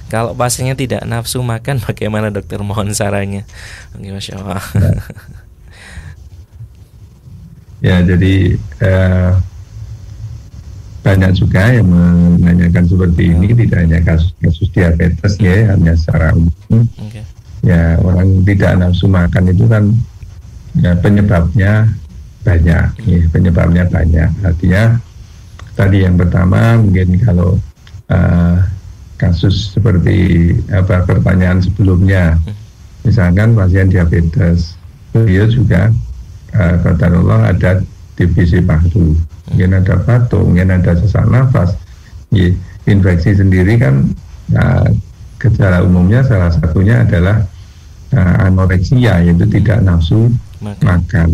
Kalau 0.08 0.32
pasiennya 0.32 0.74
tidak 0.74 1.04
nafsu 1.04 1.44
makan, 1.44 1.80
bagaimana 1.88 2.32
dokter? 2.32 2.60
Mohon 2.60 2.96
sarannya. 2.96 3.44
Oke, 3.96 4.08
masya 4.12 4.40
Allah. 4.40 4.64
Ya, 7.78 8.02
jadi 8.02 8.58
eh, 8.58 9.30
banyak 11.06 11.30
juga 11.38 11.70
yang 11.70 11.86
menanyakan 11.86 12.84
seperti 12.90 13.30
ini, 13.30 13.54
hmm. 13.54 13.58
tidak 13.64 13.78
hanya 13.86 13.98
kasus-kasus 14.02 14.68
diabetes 14.74 15.34
ya, 15.38 15.70
hanya 15.70 15.94
secara 15.94 16.34
umum. 16.34 16.82
Okay. 17.06 17.22
Ya, 17.62 17.94
orang 18.02 18.42
tidak 18.42 18.82
nafsu 18.82 19.06
makan 19.06 19.54
itu 19.54 19.70
kan 19.70 19.94
ya, 20.74 20.90
penyebabnya 20.98 21.86
banyak, 22.42 22.86
ya, 23.06 23.18
penyebabnya 23.30 23.84
banyak. 23.86 24.30
Artinya 24.42 24.98
tadi 25.78 26.02
yang 26.02 26.18
pertama 26.18 26.82
mungkin 26.82 27.14
kalau 27.22 27.62
uh, 28.10 28.58
kasus 29.18 29.74
seperti 29.74 30.54
apa 30.70 31.04
pertanyaan 31.04 31.58
sebelumnya. 31.60 32.38
Misalkan 33.02 33.58
pasien 33.58 33.90
diabetes 33.90 34.78
beliau 35.10 35.50
juga 35.50 35.90
uh, 36.54 36.74
kata 36.80 37.06
Allah 37.10 37.52
ada 37.52 37.70
divisi 38.14 38.62
paru 38.62 39.14
mungkin 39.50 39.70
ada 39.74 39.94
batuk 40.02 40.42
mungkin 40.46 40.70
ada 40.72 40.94
sesak 40.94 41.26
nafas. 41.26 41.74
Ya, 42.30 42.52
infeksi 42.86 43.36
sendiri 43.36 43.80
kan 43.80 44.14
uh, 44.54 44.88
gejala 45.40 45.82
umumnya 45.82 46.22
salah 46.26 46.52
satunya 46.52 47.02
adalah 47.02 47.42
uh, 48.12 48.36
anoreksia 48.44 49.24
yaitu 49.24 49.46
tidak 49.48 49.82
nafsu 49.82 50.30
makan, 50.62 50.84
makan. 50.84 51.28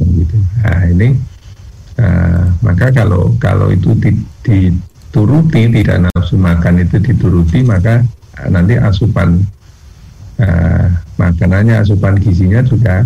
Gitu. 0.00 0.36
Nah 0.64 0.82
ini 0.88 1.08
uh, 2.00 2.44
maka 2.64 2.90
kalau 2.90 3.32
kalau 3.38 3.70
itu 3.70 3.92
di, 4.00 4.10
di 4.42 4.58
turuti 5.10 5.66
tidak 5.70 6.06
nafsu 6.06 6.38
makan 6.38 6.86
itu 6.86 6.96
dituruti 7.02 7.66
maka 7.66 8.02
eh, 8.38 8.48
nanti 8.48 8.78
asupan 8.78 9.42
uh, 10.38 10.86
makanannya 11.18 11.82
asupan 11.82 12.16
gizinya 12.22 12.62
juga 12.62 13.04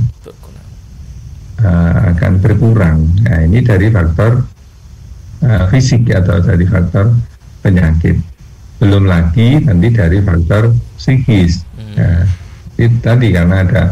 uh, 1.64 1.96
akan 2.14 2.32
berkurang. 2.38 3.08
Nah 3.24 3.40
ini 3.42 3.64
dari 3.64 3.88
faktor 3.88 4.44
uh, 5.42 5.64
fisik 5.72 6.12
atau 6.12 6.38
dari 6.44 6.64
faktor 6.68 7.10
penyakit. 7.64 8.20
Belum 8.78 9.08
lagi 9.08 9.64
nanti 9.64 9.88
dari 9.88 10.20
faktor 10.20 10.76
psikis. 10.98 11.64
Hmm. 11.78 11.94
Nah, 11.94 12.22
itu 12.74 12.96
tadi 13.00 13.30
karena 13.30 13.62
ada 13.62 13.82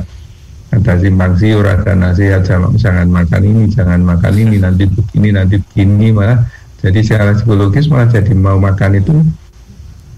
ada 0.73 0.93
simpang 0.97 1.37
siur, 1.37 1.69
ada 1.69 1.93
nasihat 1.93 2.43
jangan, 2.49 2.73
jangan 2.81 3.07
makan 3.13 3.43
ini, 3.45 3.63
jangan 3.69 4.01
makan 4.01 4.35
ini, 4.41 4.57
nanti 4.57 4.89
begini, 4.89 5.29
nanti 5.29 5.61
begini, 5.61 6.09
malah 6.17 6.41
jadi 6.83 6.99
secara 7.01 7.31
psikologis 7.39 7.87
malah 7.87 8.11
jadi 8.11 8.35
mau 8.35 8.59
makan 8.59 8.99
itu 8.99 9.23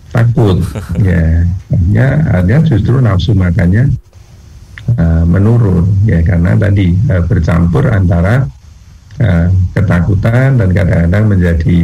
takut, 0.08 0.64
ya, 1.08 1.44
ya 1.92 2.08
ada 2.32 2.64
justru 2.64 2.96
nafsu 3.04 3.36
makannya 3.36 3.92
uh, 4.96 5.28
menurun, 5.28 5.84
ya 6.08 6.24
karena 6.24 6.56
tadi 6.56 6.96
uh, 7.12 7.20
bercampur 7.28 7.92
antara 7.92 8.48
uh, 9.20 9.46
ketakutan 9.76 10.56
dan 10.56 10.68
kadang-kadang 10.72 11.24
menjadi 11.28 11.78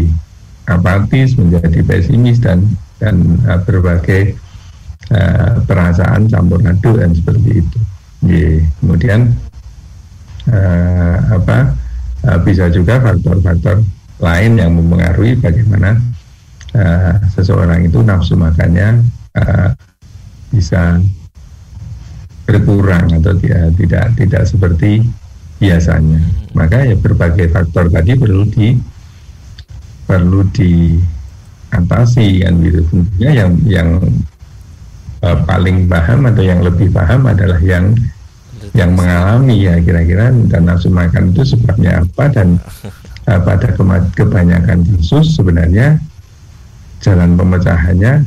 apatis, 0.65 1.37
menjadi 1.37 1.85
pesimis 1.85 2.41
dan 2.41 2.65
dan 2.97 3.37
uh, 3.45 3.61
berbagai 3.61 4.41
uh, 5.13 5.61
perasaan 5.69 6.25
campur 6.33 6.65
aduk 6.65 6.97
dan 6.97 7.13
seperti 7.13 7.61
itu. 7.61 7.79
Yeah. 8.25 8.65
Kemudian 8.81 9.37
uh, 10.49 11.17
apa 11.37 11.77
uh, 12.25 12.39
bisa 12.41 12.73
juga 12.73 12.97
faktor-faktor 13.05 13.85
lain 14.21 14.53
yang 14.61 14.77
mempengaruhi 14.77 15.41
bagaimana 15.41 15.97
uh, 16.77 17.15
seseorang 17.33 17.89
itu 17.89 18.05
nafsu 18.05 18.37
makannya 18.37 19.01
uh, 19.37 19.73
bisa 20.53 21.01
berkurang 22.45 23.09
atau 23.23 23.33
tidak 23.39 23.73
tidak 23.81 24.05
tidak 24.19 24.43
seperti 24.45 25.03
biasanya. 25.57 26.21
Maka 26.53 26.85
ya 26.85 26.97
berbagai 26.99 27.49
faktor 27.49 27.89
tadi 27.89 28.19
perlu 28.19 28.45
di 28.49 28.75
perlu 30.05 30.43
diatasi 30.51 32.27
kan 32.45 32.55
gitu. 32.61 32.81
Tentunya 32.91 33.31
yang 33.45 33.53
yang 33.65 33.89
uh, 35.25 35.39
paling 35.47 35.87
paham 35.87 36.29
atau 36.29 36.43
yang 36.43 36.61
lebih 36.61 36.91
paham 36.91 37.31
adalah 37.31 37.61
yang 37.63 37.95
yang 38.77 38.93
mengalami 38.95 39.67
ya 39.67 39.81
kira-kira 39.81 40.31
dan 40.53 40.63
nafsu 40.69 40.93
makan 40.93 41.33
itu 41.33 41.57
sebabnya 41.57 42.05
apa 42.05 42.29
dan 42.31 42.61
uh, 43.31 43.41
pada 43.47 43.71
kebanyakan 44.19 44.83
kasus 44.83 45.39
sebenarnya 45.39 46.03
jalan 46.99 47.39
pemecahannya 47.39 48.27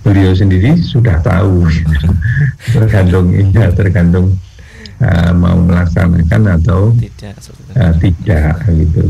beliau 0.00 0.32
sendiri 0.32 0.80
sudah 0.80 1.20
tahu. 1.20 1.68
Tergantung 2.74 3.28
ya 3.52 3.68
tergantung 3.76 4.36
uh, 5.00 5.30
mau 5.36 5.60
melaksanakan 5.60 6.60
atau 6.60 6.96
tidak, 6.96 7.36
uh, 7.76 7.92
tidak 8.00 8.56
gitu. 8.72 9.04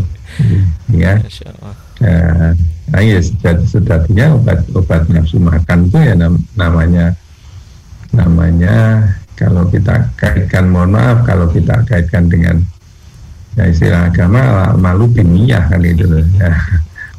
Ya 0.90 1.22
uh, 2.02 2.50
Nah 2.94 3.00
ya 3.00 3.18
sejatinya 3.64 4.36
obat-obat 4.36 5.08
nafsu 5.08 5.40
makan 5.40 5.88
itu 5.88 5.98
ya 5.98 6.14
nam 6.14 6.36
namanya 6.52 7.16
namanya 8.12 9.08
kalau 9.34 9.66
kita 9.66 10.12
kaitkan 10.20 10.68
mohon 10.68 10.94
maaf 10.94 11.24
kalau 11.24 11.48
kita 11.48 11.80
kaitkan 11.88 12.28
dengan 12.28 12.60
ya 13.54 13.64
istilah 13.70 14.10
agama 14.10 14.74
malu 14.74 15.06
biniyah 15.06 15.70
kan 15.70 15.82
itu 15.82 16.06
ya. 16.38 16.50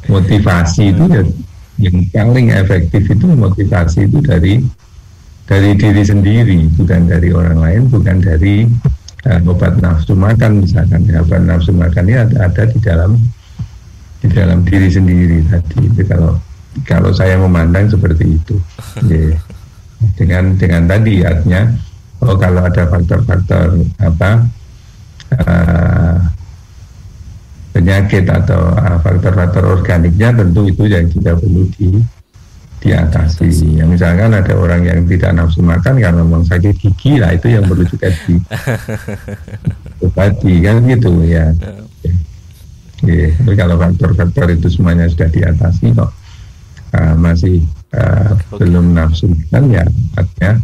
motivasi 0.06 0.92
itu 0.92 1.04
ya 1.08 1.22
yang 1.76 1.96
paling 2.12 2.48
efektif 2.52 3.04
itu 3.08 3.24
motivasi 3.28 4.08
itu 4.08 4.18
dari 4.24 4.64
dari 5.46 5.70
diri 5.76 6.02
sendiri 6.02 6.58
bukan 6.74 7.00
dari 7.06 7.28
orang 7.30 7.58
lain 7.60 7.82
bukan 7.92 8.16
dari 8.18 8.64
uh, 9.28 9.40
obat 9.50 9.78
nafsu 9.78 10.16
makan 10.16 10.64
misalkan 10.64 11.04
ya, 11.04 11.20
obat 11.20 11.42
nafsu 11.44 11.70
makan 11.76 12.04
ini 12.08 12.16
ada, 12.16 12.36
ada 12.48 12.62
di 12.66 12.78
dalam 12.80 13.20
di 14.24 14.28
dalam 14.32 14.64
diri 14.64 14.88
sendiri 14.88 15.38
tadi 15.48 15.86
itu 15.86 16.02
kalau 16.08 16.32
kalau 16.84 17.10
saya 17.12 17.36
memandang 17.40 17.88
seperti 17.88 18.36
itu 18.40 18.56
yeah. 19.12 19.36
dengan 20.16 20.56
dengan 20.56 20.88
tadi 20.88 21.24
artinya 21.24 21.62
oh 22.24 22.36
kalau 22.40 22.64
ada 22.64 22.82
faktor-faktor 22.88 23.84
apa 24.00 24.30
uh, 25.44 26.05
penyakit 27.76 28.24
atau 28.24 28.72
uh, 28.72 28.96
faktor-faktor 29.04 29.68
organiknya 29.68 30.32
tentu 30.32 30.64
itu 30.72 30.88
yang 30.88 31.04
tidak 31.12 31.36
perlu 31.44 31.68
di 31.76 32.00
diatasi. 32.80 33.76
Ya, 33.76 33.84
misalkan 33.84 34.32
ada 34.32 34.52
orang 34.56 34.88
yang 34.88 35.04
tidak 35.04 35.36
nafsu 35.36 35.60
makan 35.60 36.00
karena 36.00 36.24
memang 36.24 36.44
sakit 36.48 36.72
gigi 36.80 37.20
lah 37.20 37.36
itu 37.36 37.52
yang 37.52 37.68
perlu 37.68 37.84
juga 37.84 38.08
di 38.08 38.40
obati 40.08 40.54
kan 40.64 40.80
gitu 40.88 41.10
ya. 41.28 41.52
ya. 41.52 42.14
Yeah, 43.04 43.36
tapi 43.44 43.54
kalau 43.60 43.76
faktor-faktor 43.76 44.56
itu 44.56 44.72
semuanya 44.72 45.04
sudah 45.12 45.28
diatasi 45.28 45.92
kok 45.92 46.10
uh, 46.96 47.14
masih 47.20 47.60
uh, 47.92 48.32
belum 48.56 48.96
nafsu 48.96 49.28
kan 49.52 49.68
ya 49.68 49.84
artinya 50.16 50.56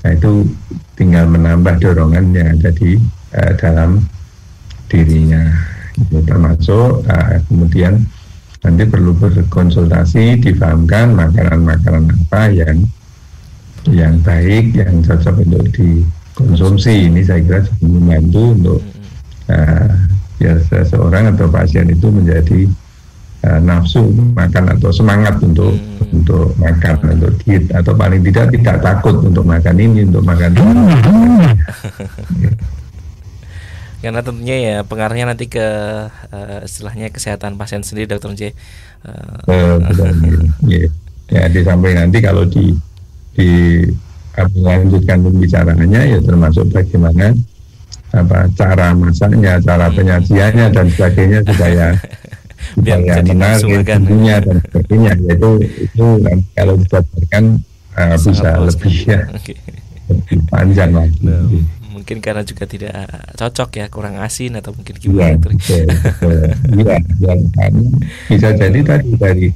nah 0.00 0.10
itu 0.16 0.48
tinggal 0.96 1.28
menambah 1.28 1.76
dorongan 1.76 2.32
yang 2.32 2.56
ada 2.56 2.72
di 2.72 2.96
uh, 3.36 3.52
dalam 3.60 4.00
dirinya 4.88 5.52
itu 5.98 6.18
termasuk 6.24 7.04
uh, 7.04 7.36
kemudian 7.48 8.04
nanti 8.62 8.82
perlu 8.86 9.12
berkonsultasi 9.18 10.38
difahamkan 10.38 11.18
makanan-makanan 11.18 12.14
apa 12.14 12.42
yang 12.54 12.78
yang 13.90 14.14
baik 14.22 14.78
yang 14.78 15.02
cocok 15.02 15.42
untuk 15.42 15.66
dikonsumsi 15.74 17.10
ini 17.10 17.26
saya 17.26 17.42
kira 17.42 17.60
cukup 17.66 17.88
membantu 17.90 18.42
untuk 18.54 18.80
uh, 19.50 19.90
ya 20.38 20.54
seseorang 20.70 21.34
atau 21.34 21.50
pasien 21.50 21.90
itu 21.90 22.06
menjadi 22.06 22.70
uh, 23.50 23.58
nafsu 23.58 24.06
makan 24.38 24.78
atau 24.78 24.94
semangat 24.94 25.42
untuk 25.42 25.74
hmm. 25.74 26.14
untuk 26.22 26.54
makan 26.62 27.18
untuk 27.18 27.34
diet 27.42 27.66
atau 27.74 27.92
paling 27.98 28.22
tidak 28.30 28.54
tidak 28.54 28.76
takut 28.78 29.18
untuk 29.26 29.42
makan 29.42 29.76
ini 29.82 30.06
untuk 30.06 30.22
makan 30.22 30.52
ini. 30.54 30.86
Karena 34.02 34.18
tentunya 34.18 34.56
ya 34.58 34.76
pengaruhnya 34.82 35.30
nanti 35.30 35.46
ke 35.46 35.62
uh, 36.10 36.60
istilahnya 36.66 37.14
kesehatan 37.14 37.54
pasien 37.54 37.86
sendiri, 37.86 38.10
dokter 38.10 38.34
J. 38.34 38.42
Uh, 39.06 39.78
uh, 39.78 39.78
ya. 41.30 41.46
di 41.48 41.60
samping 41.62 41.94
nanti 41.96 42.18
kalau 42.18 42.42
di 42.42 42.74
di 43.32 43.80
apa 44.34 44.52
lanjutkan 44.58 45.22
pembicaraannya 45.22 46.00
ya 46.16 46.18
termasuk 46.18 46.66
bagaimana 46.74 47.32
apa 48.12 48.44
cara 48.58 48.92
masaknya, 48.92 49.56
cara 49.62 49.88
hmm. 49.88 49.96
penyajiannya 49.96 50.66
dan 50.74 50.86
sebagainya 50.92 51.40
supaya 51.48 51.86
supaya 52.76 53.14
menarik 53.24 53.86
tentunya 53.88 54.36
dan 54.42 54.56
sebagainya. 54.68 55.12
Yaitu 55.30 55.50
itu 55.80 56.06
kalau 56.52 56.74
dijabarkan 56.76 57.44
uh, 57.96 58.16
bisa 58.20 58.50
lebih 58.60 58.94
ya 59.08 59.20
okay. 59.36 59.56
lebih 60.10 60.38
panjang 60.52 60.90
lagi. 60.92 61.18
Mungkin 62.02 62.18
karena 62.18 62.42
juga 62.42 62.66
tidak 62.66 62.90
cocok 63.38 63.70
ya, 63.78 63.86
kurang 63.86 64.18
asin 64.18 64.58
atau 64.58 64.74
mungkin 64.74 64.98
gimana? 64.98 65.38
Iya, 65.38 65.86
iya, 66.74 66.96
ya, 67.22 67.34
kan. 67.54 67.72
Bisa 68.26 68.48
jadi 68.58 68.78
tadi 68.82 69.10
dari 69.14 69.46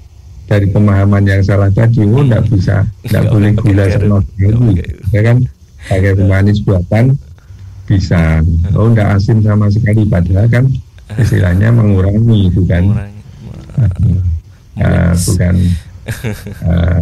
dari 0.47 0.67
pemahaman 0.71 1.27
yang 1.27 1.43
salah 1.43 1.67
tadi, 1.75 2.07
oh 2.07 2.23
tidak 2.23 2.47
bisa, 2.47 2.87
tidak 3.03 3.35
boleh 3.35 3.51
gula 3.59 3.85
sama 3.91 4.23
sekali, 4.23 4.79
ya 5.11 5.21
kan? 5.27 5.37
Pakai 5.91 6.13
pemanis 6.15 6.63
buatan, 6.63 7.19
bisa. 7.91 8.47
Oh 8.79 8.95
tidak 8.95 9.19
asin 9.19 9.43
sama 9.43 9.67
sekali 9.75 10.07
padahal 10.07 10.47
kan 10.47 10.71
istilahnya 11.19 11.71
mengurangi 11.71 12.51
bukan 12.51 12.95
uh, 14.79 15.13
bukan 15.15 15.55
uh, 16.67 17.01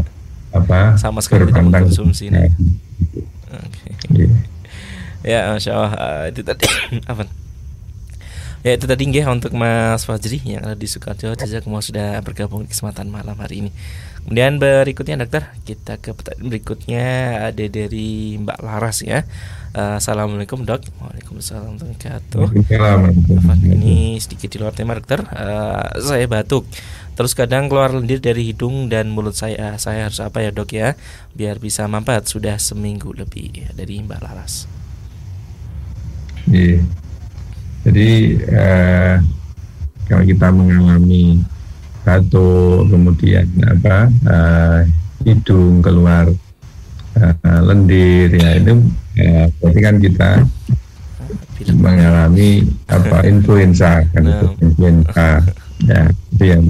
apa 0.55 0.81
sama 1.01 1.19
sekali 1.25 1.49
berpandang 1.49 1.89
konsumsi 1.91 2.31
nah, 2.31 2.47
okay. 3.51 3.93
yeah. 4.13 4.54
Ya 5.25 5.57
masya 5.57 5.73
Allah 5.73 5.93
uh, 5.97 6.23
itu 6.29 6.45
tadi 6.45 6.69
apa 7.11 7.25
Ya 8.65 8.81
itu 8.81 8.89
tadi 8.89 9.05
nggih 9.05 9.29
untuk 9.29 9.53
Mas 9.53 10.09
Fajri 10.09 10.41
yang 10.41 10.65
ada 10.65 10.73
di 10.73 10.89
Sukarjo 10.89 11.37
Jazakumullah 11.37 11.85
sudah 11.85 12.09
bergabung 12.25 12.65
di 12.65 12.73
kesempatan 12.73 13.13
malam 13.13 13.37
hari 13.37 13.61
ini. 13.61 13.71
Kemudian 14.25 14.57
berikutnya 14.57 15.21
dokter 15.21 15.53
kita 15.69 16.01
ke 16.01 16.17
berikutnya 16.41 17.05
ada 17.53 17.65
dari 17.69 18.41
Mbak 18.41 18.65
Laras 18.65 19.05
ya. 19.05 19.29
Uh, 19.77 20.01
Assalamualaikum 20.01 20.65
dok. 20.65 20.81
Waalaikumsalam 20.97 21.77
warahmatullahi 21.77 23.77
Ini 23.77 24.17
sedikit 24.17 24.49
di 24.49 24.57
luar 24.57 24.73
tema 24.73 24.97
dokter. 24.97 25.21
Uh, 25.29 25.85
saya 26.01 26.25
batuk. 26.25 26.65
Terus 27.21 27.37
kadang 27.37 27.69
keluar 27.69 27.93
lendir 27.93 28.25
dari 28.25 28.49
hidung 28.49 28.89
dan 28.89 29.13
mulut 29.13 29.37
saya. 29.37 29.77
Saya 29.77 30.09
harus 30.09 30.25
apa 30.25 30.41
ya 30.41 30.49
dok 30.49 30.73
ya? 30.73 30.97
Biar 31.37 31.61
bisa 31.61 31.85
mampat. 31.85 32.33
Sudah 32.33 32.57
seminggu 32.57 33.13
lebih 33.13 33.53
ya, 33.53 33.69
dari 33.77 34.01
Mbak 34.01 34.21
Laras. 34.25 34.84
Iya. 36.49 36.79
Jadi 37.85 38.11
uh, 38.49 39.15
kalau 40.09 40.25
kita 40.25 40.49
mengalami 40.53 41.41
batuk 42.05 42.89
kemudian 42.93 43.49
apa 43.65 44.13
uh, 44.29 44.81
hidung 45.25 45.81
keluar 45.81 46.29
uh, 47.17 47.61
lendir 47.65 48.29
ya 48.29 48.61
itu 48.61 48.73
ya, 49.17 49.49
berarti 49.61 49.81
kan 49.81 49.97
kita 49.97 50.31
mengalami 51.81 52.69
apa 52.93 53.25
influenza 53.25 54.05
kan 54.13 54.25
itu 54.29 54.47
influenza 54.61 55.41
ya 55.89 56.03
itu 56.37 56.45
yang 56.45 56.65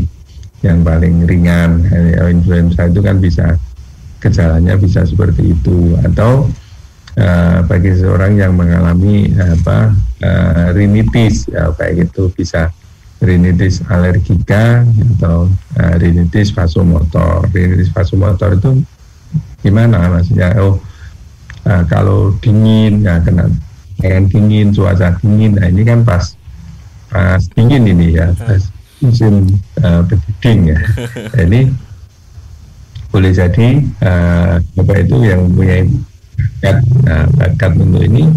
yang 0.63 0.79
paling 0.87 1.27
ringan 1.27 1.83
influenza 2.31 2.87
itu 2.87 3.01
kan 3.03 3.19
bisa 3.19 3.59
gejalanya 4.23 4.79
bisa 4.79 5.03
seperti 5.03 5.53
itu 5.53 5.99
atau 6.07 6.47
uh, 7.19 7.59
bagi 7.67 7.95
seseorang 7.95 8.39
yang 8.39 8.55
mengalami 8.55 9.31
apa 9.37 9.95
uh, 10.23 10.67
rinitis 10.75 11.51
ya 11.51 11.71
kayak 11.75 12.09
gitu 12.09 12.31
bisa 12.35 12.71
rinitis 13.25 13.81
alergika 13.89 14.85
atau 15.17 15.49
uh, 15.81 15.95
rinitis 15.97 16.53
vasomotor. 16.53 17.49
Rinitis 17.51 17.91
vasomotor 17.91 18.59
itu 18.59 18.85
gimana 19.65 20.13
maksudnya 20.13 20.55
oh 20.61 20.79
uh, 21.67 21.83
kalau 21.89 22.37
dingin 22.39 23.03
ya 23.03 23.19
kena 23.25 23.49
pengen 23.99 24.29
dingin 24.29 24.69
cuaca 24.71 25.17
dingin 25.25 25.57
nah 25.57 25.67
ini 25.71 25.83
kan 25.83 26.05
pas 26.05 26.37
pas 27.09 27.41
dingin 27.57 27.89
ini 27.89 28.19
ya 28.19 28.31
pas 28.37 28.63
musim 29.03 29.47
uh, 29.85 30.01
ya. 30.43 30.79
Nah, 31.35 31.43
ini 31.45 31.61
boleh 33.13 33.31
jadi 33.31 33.79
uh, 34.03 34.59
bapak 34.75 35.07
itu 35.07 35.17
yang 35.23 35.47
punya 35.55 35.87
bakat 36.65 36.81
nah, 37.05 37.29
bakat 37.37 37.73
untuk 37.77 38.03
ini 38.09 38.33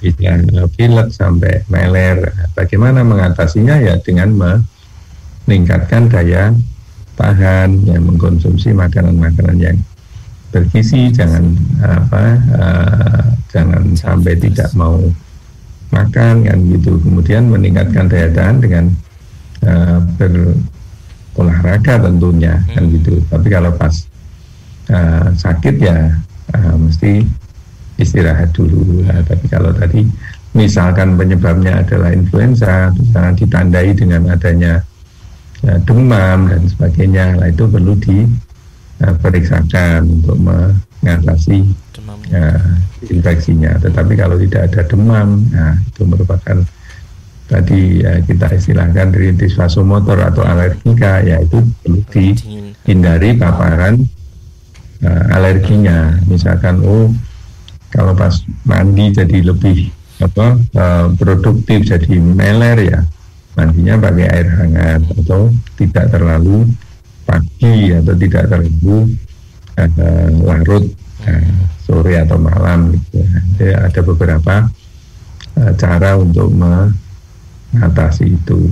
bisa 0.00 0.40
pilek 0.78 1.12
sampai 1.12 1.66
meler. 1.68 2.32
Bagaimana 2.56 3.04
mengatasinya? 3.04 3.76
Ya 3.82 4.00
dengan 4.00 4.32
meningkatkan 5.44 6.08
daya 6.08 6.54
tahan 7.18 7.84
yang 7.84 8.06
mengkonsumsi 8.08 8.72
makanan-makanan 8.72 9.58
yang 9.60 9.76
bergizi. 10.48 11.12
Jangan 11.12 11.44
apa 11.84 12.24
uh, 12.56 13.24
jangan 13.52 13.92
sampai 13.98 14.38
tidak 14.38 14.72
mau 14.72 14.96
makan 15.92 16.46
kan 16.46 16.58
gitu. 16.72 16.96
Kemudian 17.04 17.52
meningkatkan 17.52 18.08
daya 18.08 18.32
tahan 18.32 18.64
dengan 18.64 18.84
uh, 19.66 19.98
berolahraga 21.34 22.06
tentunya 22.06 22.64
kan 22.72 22.86
hmm. 22.86 22.92
gitu. 23.02 23.12
Tapi 23.28 23.48
kalau 23.50 23.74
pas 23.74 23.92
uh, 24.94 25.26
sakit 25.34 25.74
ya 25.82 26.16
uh, 26.54 26.74
mesti 26.78 27.26
istirahat 27.98 28.54
dulu 28.54 29.04
nah, 29.04 29.20
tapi 29.26 29.46
kalau 29.50 29.74
tadi 29.74 30.06
misalkan 30.56 31.18
penyebabnya 31.18 31.84
adalah 31.84 32.14
influenza 32.14 32.94
misalkan 32.96 33.34
ditandai 33.36 33.88
dengan 33.92 34.32
adanya 34.32 34.80
uh, 35.66 35.78
demam 35.84 36.48
dan 36.48 36.62
sebagainya 36.66 37.36
lah 37.36 37.48
itu 37.50 37.64
perlu 37.66 37.92
di 37.98 38.24
uh, 39.02 39.14
periksakan 39.18 40.06
untuk 40.06 40.36
mengatasi 40.38 41.58
uh, 42.34 42.70
infeksinya. 43.06 43.78
Tetapi 43.78 44.12
kalau 44.18 44.36
tidak 44.40 44.70
ada 44.72 44.80
demam, 44.86 45.46
nah 45.50 45.74
itu 45.78 46.02
merupakan 46.04 46.58
tadi 47.48 48.04
ya, 48.04 48.20
kita 48.20 48.46
istilahkan 48.52 49.08
rintis 49.14 49.56
vasomotor 49.56 50.20
atau 50.20 50.44
alergika, 50.44 51.24
yaitu 51.24 51.62
perlu 51.82 52.00
dihindari 52.12 53.38
paparan 53.38 54.04
uh, 55.04 55.24
alerginya. 55.34 56.18
Misalkan, 56.26 56.82
oh 56.84 57.10
kalau 57.88 58.12
pas 58.12 58.34
mandi 58.68 59.12
jadi 59.12 59.38
lebih 59.44 59.92
apa 60.18 60.58
uh, 60.74 61.06
produktif 61.14 61.86
jadi 61.86 62.18
meler 62.18 62.78
ya 62.90 63.00
mandinya 63.54 63.98
pakai 64.06 64.26
air 64.26 64.48
hangat 64.54 65.02
atau 65.18 65.50
tidak 65.74 66.06
terlalu 66.14 66.66
pagi 67.26 67.90
atau 67.90 68.14
tidak 68.14 68.44
terlalu 68.48 69.18
uh, 69.78 70.28
larut 70.46 70.84
uh, 71.26 71.54
sore 71.82 72.14
atau 72.20 72.38
malam 72.38 72.94
gitu. 72.94 73.20
Jadi 73.58 73.74
ada 73.74 74.00
beberapa 74.04 74.54
uh, 75.58 75.72
cara 75.74 76.10
untuk 76.14 76.48
mengatasi 76.54 78.36
itu. 78.36 78.70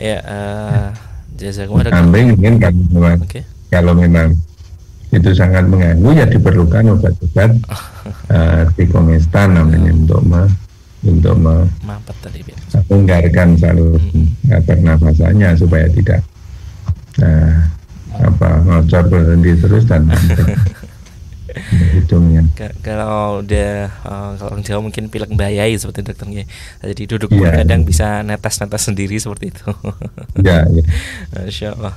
Ya, 0.00 0.18
uh, 0.24 0.88
jazakumullah. 1.36 1.92
Samping 1.92 2.36
mungkin 2.36 2.54
memang, 2.92 3.18
okay. 3.24 3.44
kalau 3.68 3.92
memang 3.92 4.36
itu 5.10 5.34
sangat 5.34 5.66
mengganggu 5.66 6.14
ya 6.14 6.22
diperlukan 6.26 6.90
obat-obat 6.94 7.50
uh, 8.30 8.62
namanya 9.50 9.90
untuk 9.90 10.22
me, 10.22 10.46
untuk 11.02 11.34
mengunggarkan 11.34 13.58
saluran 13.58 13.98
hmm. 13.98 14.62
pernafasannya 14.62 15.58
supaya 15.58 15.90
tidak 15.90 16.22
uh, 17.18 17.58
apa 18.20 18.60
ngocor 18.62 19.08
berhenti 19.10 19.56
terus 19.58 19.82
dan 19.88 20.06
hidungnya. 21.94 22.42
Kalau 22.82 23.42
udah 23.42 23.90
uh, 24.06 24.30
kalau 24.38 24.50
orang 24.54 24.62
Jawa 24.62 24.80
mungkin 24.86 25.10
pilek 25.10 25.34
bayai 25.34 25.74
seperti 25.74 26.06
dokternya. 26.06 26.44
Jadi 26.82 27.02
duduk 27.10 27.30
pun 27.34 27.46
ya, 27.46 27.62
kadang 27.62 27.82
ya. 27.82 27.86
bisa 27.86 28.06
netes-netes 28.22 28.82
sendiri 28.86 29.18
seperti 29.18 29.50
itu. 29.50 29.66
ya, 30.46 30.62
ya. 30.66 30.84
Masya 31.34 31.68
Allah. 31.74 31.94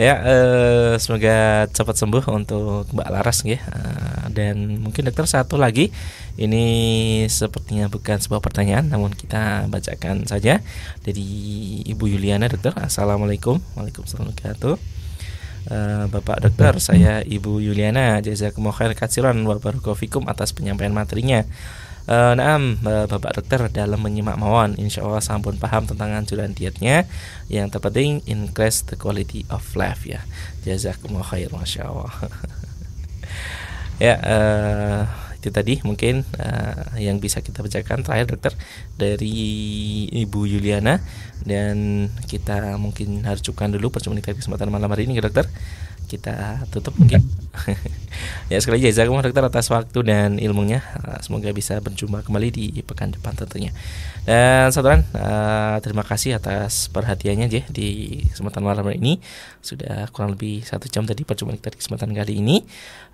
Ya, 0.00 0.16
eh, 0.24 0.92
semoga 0.96 1.68
cepat 1.68 1.92
sembuh 1.92 2.24
untuk 2.32 2.88
Mbak 2.88 3.08
Laras 3.12 3.44
ya. 3.44 3.60
Uh, 3.68 4.32
dan 4.32 4.80
mungkin 4.80 5.04
dokter 5.04 5.28
satu 5.28 5.60
lagi, 5.60 5.92
ini 6.40 6.64
sepertinya 7.28 7.84
bukan 7.92 8.16
sebuah 8.16 8.40
pertanyaan, 8.40 8.88
namun 8.88 9.12
kita 9.12 9.68
bacakan 9.68 10.24
saja 10.24 10.64
dari 11.04 11.28
Ibu 11.84 12.16
Yuliana, 12.16 12.48
dokter. 12.48 12.72
Assalamualaikum, 12.80 13.60
waalaikumsalam 13.76 14.32
wabarakatuh. 14.32 14.80
Uh, 15.68 16.08
Bapak 16.08 16.48
dokter, 16.48 16.80
saya 16.80 17.20
Ibu 17.20 17.60
Yuliana, 17.60 18.24
jazakumullah 18.24 18.96
katsiran 18.96 19.36
wa 19.44 19.60
atas 20.32 20.56
penyampaian 20.56 20.96
materinya. 20.96 21.44
Uh, 22.10 22.34
naam, 22.34 22.74
uh, 22.82 23.06
Bapak 23.06 23.38
Dokter 23.38 23.70
dalam 23.70 24.02
menyimak 24.02 24.34
mawon, 24.34 24.74
insya 24.82 25.06
Allah 25.06 25.22
sampun 25.22 25.62
paham 25.62 25.86
tentang 25.86 26.10
anjuran 26.10 26.50
dietnya. 26.50 27.06
Yang 27.46 27.78
terpenting 27.78 28.26
increase 28.26 28.82
the 28.82 28.98
quality 28.98 29.46
of 29.46 29.62
life 29.78 30.02
ya. 30.02 30.26
Jazakumullah 30.66 31.22
khair, 31.22 31.54
masya 31.54 31.86
Allah. 31.86 32.10
ya, 34.10 34.14
uh, 34.26 35.02
itu 35.38 35.54
tadi 35.54 35.78
mungkin 35.86 36.26
uh, 36.36 36.98
yang 36.98 37.22
bisa 37.22 37.46
kita 37.46 37.62
bacakan 37.62 38.02
terakhir 38.02 38.26
dokter 38.34 38.52
dari 38.98 39.32
Ibu 40.10 40.50
Yuliana 40.50 40.98
dan 41.46 42.10
kita 42.28 42.76
mungkin 42.76 43.24
harus 43.24 43.40
cukupkan 43.40 43.72
dulu 43.72 43.88
percuma 43.88 44.20
kita 44.20 44.36
kesempatan 44.36 44.68
malam 44.68 44.92
hari 44.92 45.08
ini 45.08 45.16
ya 45.16 45.24
dokter 45.24 45.48
kita 46.10 46.66
tutup 46.74 46.98
mungkin. 46.98 47.22
Ya 48.50 48.58
sekali 48.58 48.82
lagi 48.82 48.90
jazakumullah 48.90 49.30
dokter 49.30 49.46
atas 49.46 49.70
waktu 49.70 50.02
dan 50.02 50.42
ilmunya. 50.42 50.82
Semoga 51.22 51.54
bisa 51.54 51.78
berjumpa 51.78 52.26
kembali 52.26 52.48
di 52.50 52.66
pekan 52.82 53.14
depan 53.14 53.38
tentunya 53.38 53.70
dan 54.28 54.68
saudara 54.68 55.00
uh, 55.16 55.76
terima 55.80 56.04
kasih 56.04 56.36
atas 56.36 56.92
perhatiannya 56.92 57.46
ya 57.48 57.62
di 57.72 58.20
kesempatan 58.28 58.60
malam 58.60 58.84
ini. 58.92 59.16
Sudah 59.64 60.08
kurang 60.12 60.36
lebih 60.36 60.64
satu 60.64 60.88
jam 60.92 61.08
tadi 61.08 61.24
perjumpaan 61.24 61.56
kita 61.56 61.72
di 61.72 61.78
kesempatan 61.80 62.10
kali 62.12 62.40
ini. 62.40 62.62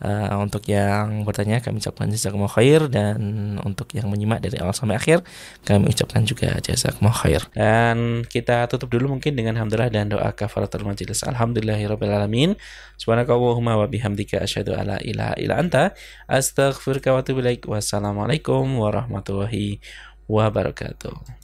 Uh, 0.03 0.43
untuk 0.43 0.67
yang 0.67 1.23
bertanya 1.23 1.63
kami 1.63 1.79
ucapkan 1.79 2.11
jazakumullah 2.11 2.53
khair. 2.53 2.91
Dan 2.91 3.19
untuk 3.63 3.91
yang 3.95 4.11
menyimak 4.11 4.43
dari 4.43 4.59
awal 4.59 4.75
sampai 4.75 4.99
akhir 4.99 5.23
kami 5.63 5.91
ucapkan 5.95 6.27
juga 6.27 6.59
jazakumullah 6.59 7.19
khair. 7.23 7.43
Dan 7.55 8.27
kita 8.27 8.67
tutup 8.67 8.91
dulu 8.91 9.19
mungkin 9.19 9.39
dengan 9.39 9.55
hamdalah 9.63 9.87
dan 9.89 10.11
doa 10.11 10.35
kafaratul 10.35 10.87
majelis 10.87 11.23
alhamdulillahirobbilalamin 11.23 12.59
Subhanakallahumma 12.97 13.77
wa 13.77 13.87
bihamdika 13.87 14.41
asyhadu 14.41 14.73
alla 14.73 14.97
ilaha 15.05 15.37
illa 15.37 15.61
anta. 15.61 15.93
Astaghfiruka 16.27 17.13
wa 17.13 17.21
atubu. 17.21 17.45
Wassalamualaikum 17.45 18.65
warahmatullahi 18.81 19.85
wabarakatuh. 20.29 21.39